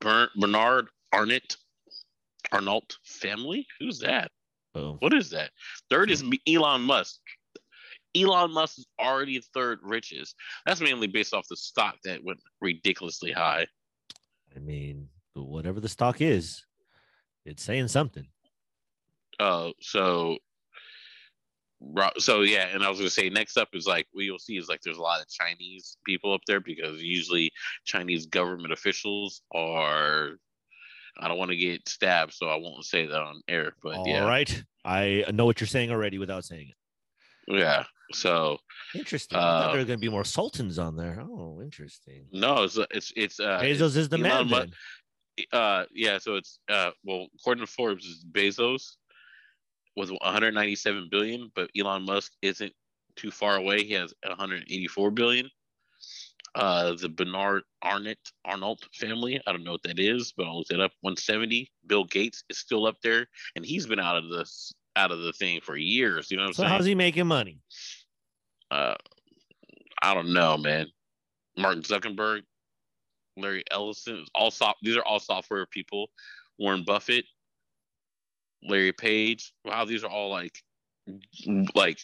[0.00, 1.56] Bernard Arnott,
[2.52, 3.66] Arnault family.
[3.78, 4.30] Who's that?
[4.72, 5.50] What is that?
[5.90, 7.18] Third is Elon Musk.
[8.16, 10.36] Elon Musk is already third richest.
[10.64, 13.66] That's mainly based off the stock that went ridiculously high.
[14.54, 16.64] I mean, whatever the stock is,
[17.44, 18.26] it's saying something.
[19.40, 20.36] Uh, so,
[22.18, 24.68] so yeah, and I was gonna say next up is like what you'll see is
[24.68, 27.50] like there's a lot of Chinese people up there because usually
[27.84, 30.32] Chinese government officials are.
[31.18, 33.72] I don't want to get stabbed, so I won't say that on air.
[33.82, 36.68] But All yeah, right, I know what you're saying already without saying
[37.48, 37.58] it.
[37.60, 37.84] yeah.
[38.12, 38.58] So
[38.94, 39.38] Interesting.
[39.38, 41.20] I thought Uh, there are going to be more sultans on there.
[41.22, 42.26] Oh, interesting.
[42.32, 44.68] no, it's it's it's uh, Bezos is the Elon man.
[44.68, 44.74] Mu-
[45.58, 48.96] uh yeah so it's uh well according to forbes it's bezos
[50.00, 52.72] was 197 billion but elon musk isn't
[53.16, 53.84] too far away.
[53.84, 55.50] He has 184 billion.
[56.54, 60.70] Uh the bernard arnott arnold family i don't know what that is but i'll look
[60.70, 60.90] it up.
[61.02, 65.20] 170 bill gates is still up there and he's been out of this out of
[65.20, 66.68] the thing for years you know what i'm saying?
[66.68, 67.60] So how's he making money?
[68.72, 68.94] uh
[70.02, 70.86] i don't know man.
[71.56, 72.40] Martin zuckerberg
[73.36, 76.08] larry ellison all soft these are all software people.
[76.58, 77.24] Warren buffett
[78.62, 80.54] larry page wow these are all like
[81.74, 81.98] like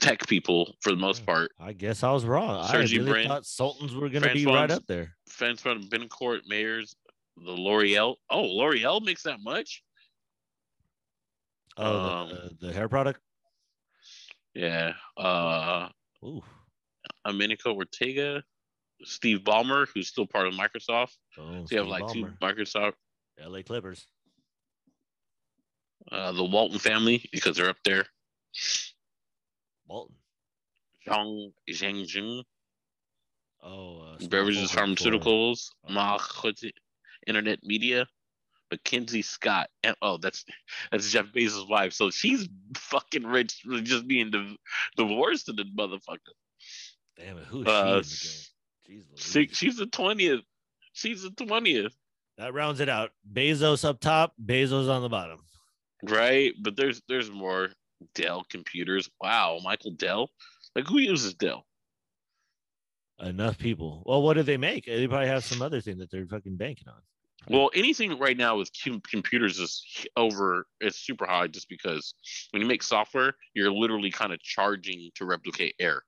[0.00, 2.66] tech people for the most part I guess I was wrong.
[2.68, 5.14] Sergey I really Brin, thought sultans were going to be right up there.
[5.28, 6.96] from Bencourt Meyers
[7.36, 9.82] the l'oreal oh l'oreal makes that much
[11.78, 13.20] Oh, Um, the, the hair product.
[14.54, 15.88] yeah uh
[16.24, 16.42] Ooh.
[17.26, 18.42] Amenico Ortega,
[19.04, 21.16] Steve Ballmer, who's still part of Microsoft.
[21.38, 22.12] Oh, So you have Steve like Ballmer.
[22.12, 22.92] two Microsoft,
[23.40, 24.06] LA Clippers.
[26.10, 28.04] Uh, the Walton family because they're up there.
[29.86, 30.16] Walton.
[31.08, 32.44] Zhang Zhangjun,
[33.64, 36.70] Oh, uh, Beverages, Pharmaceuticals, Mahut
[37.26, 38.06] Internet Media,
[38.70, 39.68] Mackenzie Scott.
[39.82, 40.44] And, oh, that's
[40.92, 41.92] that's Jeff Bezos' wife.
[41.92, 44.56] So she's fucking rich, just being div-
[44.96, 46.18] divorced to the motherfucker.
[47.16, 48.48] Damn it, who is Uh, she
[48.92, 49.04] in the game?
[49.16, 50.40] Jeez She, she's the twentieth.
[50.92, 51.94] She's the twentieth,
[52.38, 53.10] That rounds it out.
[53.32, 55.38] Bezos up top, Bezos on the bottom.
[56.02, 56.52] Right?
[56.60, 57.70] But there's there's more.
[58.14, 59.08] Dell computers.
[59.20, 60.28] Wow, Michael Dell.
[60.74, 61.64] Like who uses Dell?
[63.20, 64.02] Enough people.
[64.04, 64.86] Well, what do they make?
[64.86, 67.00] They probably have some other thing that they're fucking banking on.
[67.48, 68.70] Well, anything right now with
[69.08, 69.84] computers is
[70.16, 70.66] over.
[70.80, 72.14] It's super high just because
[72.50, 76.02] when you make software, you're literally kind of charging to replicate air.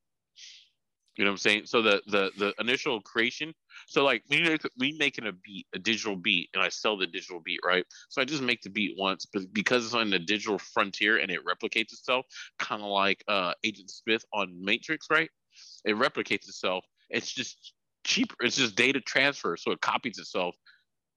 [1.17, 1.67] You know what I'm saying?
[1.67, 3.55] So the the the initial creation.
[3.87, 7.07] So like we make we making a beat, a digital beat, and I sell the
[7.07, 7.85] digital beat, right?
[8.09, 11.31] So I just make the beat once, but because it's on the digital frontier and
[11.31, 12.27] it replicates itself,
[12.59, 15.31] kind of like uh Agent Smith on Matrix, right?
[15.85, 16.85] It replicates itself.
[17.11, 18.35] It's just cheaper.
[18.41, 20.55] It's just data transfer, so it copies itself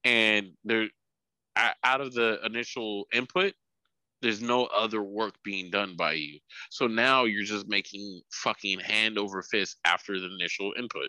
[0.04, 0.88] and there
[1.56, 3.52] out of the initial input
[4.22, 6.38] there's no other work being done by you
[6.70, 11.08] so now you're just making fucking hand over fist after the initial input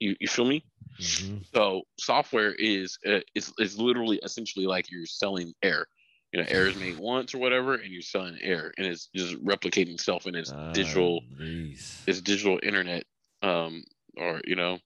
[0.00, 0.64] you, you feel me
[0.98, 1.44] Mhm.
[1.54, 5.86] so software is uh, is is literally essentially like you're selling air
[6.32, 9.36] you know air is made once or whatever and you're selling air and it's just
[9.44, 12.08] replicating itself in its digital Ah, these.
[12.08, 13.04] its digital internet
[13.42, 13.84] um
[14.16, 14.78] or you know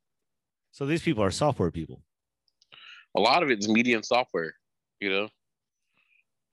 [0.72, 2.02] So these people are software people.
[3.16, 4.54] a lot of it's media and software,
[5.00, 5.28] you know.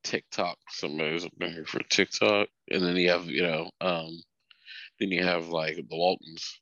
[0.03, 4.21] TikTok, somebody's up there for TikTok, and then you have, you know, um,
[4.99, 6.61] then you have like the Waltons.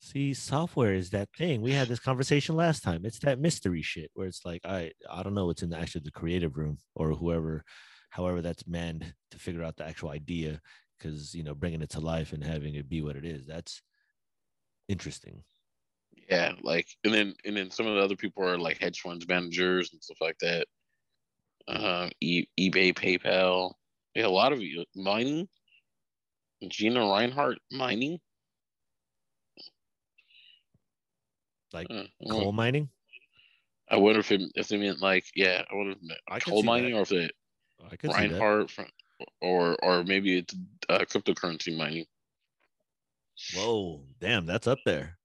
[0.00, 1.60] See, software is that thing.
[1.60, 3.04] We had this conversation last time.
[3.04, 6.02] It's that mystery shit where it's like, I I don't know what's in the actually
[6.04, 7.64] the creative room or whoever,
[8.10, 10.60] however that's manned to figure out the actual idea,
[10.98, 13.46] because you know, bringing it to life and having it be what it is.
[13.46, 13.82] That's
[14.88, 15.42] interesting.
[16.30, 19.26] Yeah, like, and then and then some of the other people are like hedge funds
[19.26, 20.66] managers and stuff like that.
[21.68, 23.74] Uh, e- eBay, PayPal,
[24.14, 25.48] yeah, a lot of you mining.
[26.66, 28.18] Gina Rinehart mining.
[31.72, 32.88] Like Uh, coal mining.
[33.90, 35.98] I wonder if it, if they meant like yeah, I wonder if
[36.28, 36.98] I coal mining that.
[36.98, 37.32] or if it
[37.90, 38.28] I could see.
[38.28, 38.86] Rinehart from,
[39.42, 40.54] or or maybe it's
[40.88, 42.06] uh, cryptocurrency mining.
[43.54, 45.18] Whoa, damn, that's up there.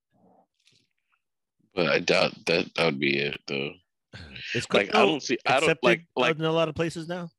[1.74, 3.72] But I doubt that that would be it though.
[4.56, 7.30] It's Like I don't see I don't like like in a lot of places now.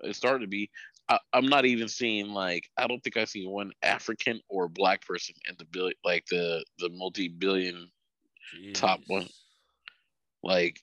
[0.00, 0.70] It's starting to be.
[1.08, 5.06] I, I'm not even seeing like I don't think I see one African or black
[5.06, 7.90] person in the bill like the the multi billion
[8.74, 9.28] Top one.
[10.42, 10.80] Like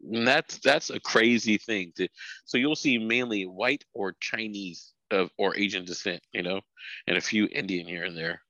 [0.00, 2.08] and that's that's a crazy thing to
[2.44, 6.60] so you'll see mainly white or Chinese of or Asian descent, you know,
[7.06, 8.42] and a few Indian here and there.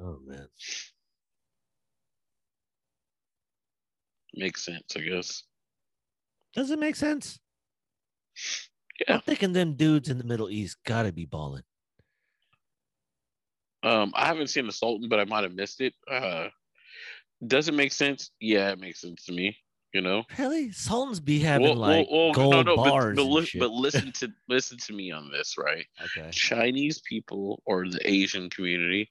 [0.00, 0.48] Oh man.
[4.34, 5.42] Makes sense, I guess.
[6.54, 7.38] Does it make sense?
[9.06, 9.14] Yeah.
[9.16, 11.62] I'm thinking them dudes in the Middle East gotta be balling.
[13.82, 15.94] Um, I haven't seen the Sultan, but I might have missed it.
[16.10, 16.48] Uh,
[17.46, 18.30] does it make sense?
[18.40, 19.56] Yeah, it makes sense to me.
[19.92, 20.70] You know, Really?
[20.70, 23.16] Sultans be having well, like well, well, gold no, no, but, bars.
[23.16, 25.84] but, li- but listen to listen to me on this, right?
[26.00, 26.30] okay.
[26.30, 29.10] Chinese people or the Asian community,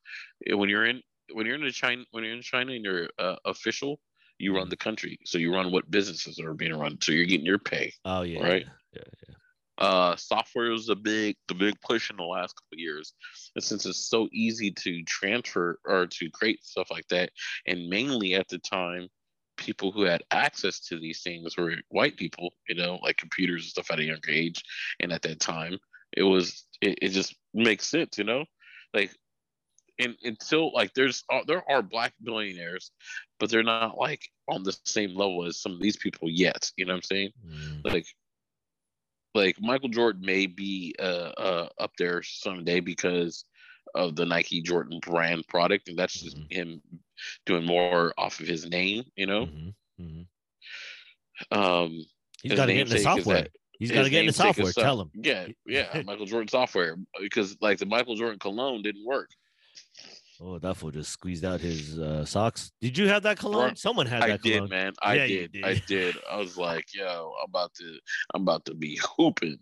[0.54, 1.02] when you're in
[1.34, 4.00] when you're in the China when you're in China and you're uh, official,
[4.40, 5.20] you run the country.
[5.26, 6.98] So you run what businesses are being run.
[7.02, 7.94] So you're getting your pay.
[8.06, 8.42] Oh yeah.
[8.42, 8.66] Right.
[8.94, 9.02] Yeah.
[9.28, 9.36] yeah.
[9.78, 13.14] Uh, software was the big the big push in the last couple of years,
[13.56, 17.30] and since it's so easy to transfer or to create stuff like that,
[17.66, 19.08] and mainly at the time,
[19.56, 23.70] people who had access to these things were white people, you know, like computers and
[23.70, 24.62] stuff at a younger age,
[25.00, 25.78] and at that time,
[26.12, 28.44] it was it, it just makes sense, you know,
[28.94, 29.12] like.
[30.00, 32.92] And until like there's uh, there are black billionaires,
[33.40, 36.72] but they're not like on the same level as some of these people yet.
[36.78, 37.30] You know what I'm saying?
[37.46, 37.86] Mm.
[37.92, 38.06] like
[39.36, 43.46] like Michael Jordan may be uh, uh up there someday because
[43.96, 46.52] of the Nike Jordan brand product, and that's just Mhm.
[46.52, 46.82] him
[47.46, 49.48] doing more off of his name, you know.
[49.48, 50.28] Mhm, mhm.
[51.52, 52.06] Um,
[52.42, 53.42] He's got to get namesake is software.
[53.44, 54.72] that- He's got to get namesake software.
[54.74, 55.12] so- Tell him.
[55.16, 59.32] yeah, yeah, Michael Jordan software because like the Michael Jordan cologne didn't work.
[60.42, 62.72] Oh, that fool just squeezed out his uh, socks.
[62.80, 63.76] Did you have that cologne?
[63.76, 64.70] Someone had I that did, cologne.
[64.70, 64.94] man.
[65.02, 65.66] I Yeah, you did.
[65.66, 65.86] I did.
[65.88, 66.16] did.
[66.32, 68.00] I was like, yo, I'm about to,
[68.34, 69.58] I'm about to be hooping.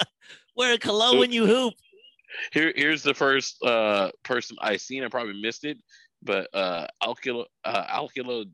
[0.56, 1.74] Wear a cologne when you hoop.
[2.52, 5.04] Here, here's the first uh, person I seen.
[5.04, 5.78] I probably missed it,
[6.22, 8.46] but uh, Alkilo uh, Alkilo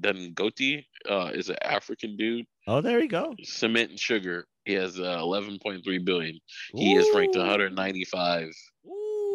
[0.00, 2.46] Dangote uh, is an African dude.
[2.66, 3.34] Oh, there you go.
[3.42, 4.46] Cement and sugar.
[4.64, 6.38] He has uh, 11.3 billion.
[6.74, 8.50] He is ranked 195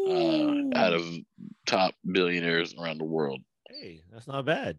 [0.07, 1.03] uh, out of
[1.65, 3.41] top billionaires around the world.
[3.69, 4.77] Hey, that's not bad.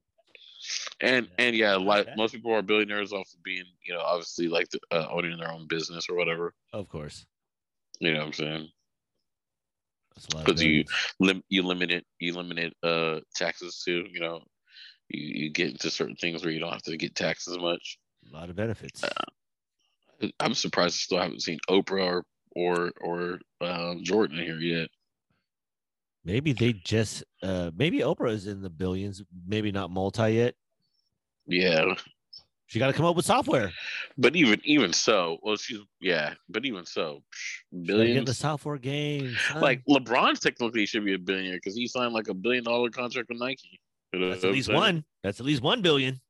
[1.00, 2.16] And Yeah, and yeah, like bad.
[2.16, 5.50] most people are billionaires off of being, you know, obviously like the, uh, owning their
[5.52, 6.54] own business or whatever.
[6.72, 7.26] Of course.
[8.00, 8.68] You know what I'm saying?
[10.14, 10.40] That's a lot.
[10.40, 10.90] of 'Cause you- billions.
[11.20, 14.42] lim- you limit it you limit it uh taxes too you know
[15.10, 17.98] you, you get into certain things where you don't have to get taxed as much
[18.30, 19.04] a lot of benefits.
[20.40, 22.24] i'm surprised i still haven't seen oprah or
[22.56, 24.88] or or um, jordan here yet
[26.26, 30.54] Maybe they just uh maybe Oprah is in the billions, maybe not multi yet.
[31.46, 31.94] yeah
[32.66, 33.70] She got to come up with software.
[34.18, 38.24] but even even so well she's yeah but even so psh, She gotta Get in
[38.24, 39.36] the software game.
[39.52, 39.62] son.
[39.62, 43.28] like lebron technically should be a billionaire because he signed like a billion dollar contract
[43.28, 43.78] with nike
[44.12, 44.76] You know that's at least saying?
[44.80, 45.04] one.
[45.22, 46.20] That's at least one billion.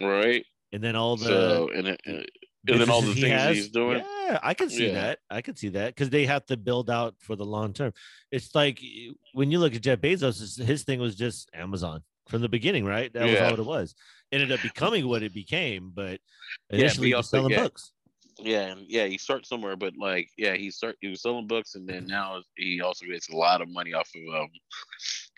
[0.00, 2.26] right And then all the so and, it, and
[2.64, 4.94] then all the businesses he things has, he's doing Yeah, I can see Yeah.
[4.94, 5.18] that.
[5.30, 7.92] I can see that because they have to build out for the long term.
[8.30, 8.80] It's like
[9.32, 12.84] when you look at Jeff Bezos, his- his thing was just Amazon from the beginning,
[12.84, 13.12] right?
[13.12, 13.94] That was all it was.
[14.30, 16.20] Ended up becoming what it became, but
[16.68, 17.62] but initially he also- selling yeah.
[17.62, 17.92] books.
[18.42, 21.74] Yeah, and yeah, he starts somewhere, but like, yeah, he start he was selling books,
[21.74, 24.48] and then now he also gets a lot of money off of um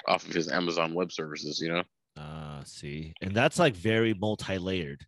[0.07, 1.59] off of his Amazon Web Services.
[1.61, 1.83] You know,
[2.16, 5.05] Ah, see, and that's like very multi-layered.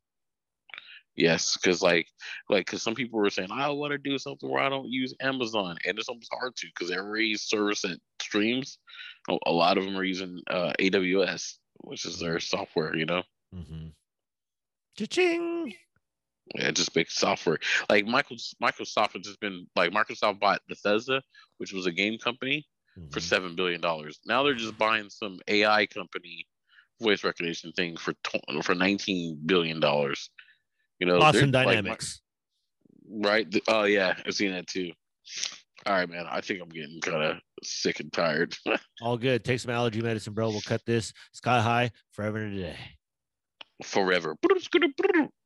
[1.16, 2.06] Yes, because like
[2.48, 5.14] like because some people were saying I want to do something where I don't use
[5.20, 8.78] Amazon, and it's almost hard to because every service that streams,
[9.28, 12.96] a, lot of them are using uh, AWS, which is their software.
[12.96, 13.22] You know,
[13.54, 13.88] Mm-hmm.
[14.98, 15.74] Cha-ching!
[16.54, 17.58] yeah, just big software.
[17.88, 21.22] Like Michael Microsoft has just been like Microsoft bought Bethesda,
[21.58, 22.66] which was a game company.
[23.10, 23.22] for Mhm.
[23.22, 24.20] seven billion dollars.
[24.24, 26.46] Now they're just buying some AI company
[27.00, 28.14] voice recognition thing for
[28.62, 30.30] for nineteen billion dollars.
[30.98, 32.20] You know, Boston they're, like, Dynamics.
[33.10, 33.46] right?
[33.68, 34.92] Oh yeah, I've seen that too.
[35.86, 36.26] All right, man.
[36.30, 38.56] I think I'm getting kind of sick and tired.
[39.02, 39.44] all good.
[39.44, 40.48] Take some allergy medicine, bro.
[40.48, 42.76] We'll cut this sky high forever and a day.
[43.82, 44.36] Forever.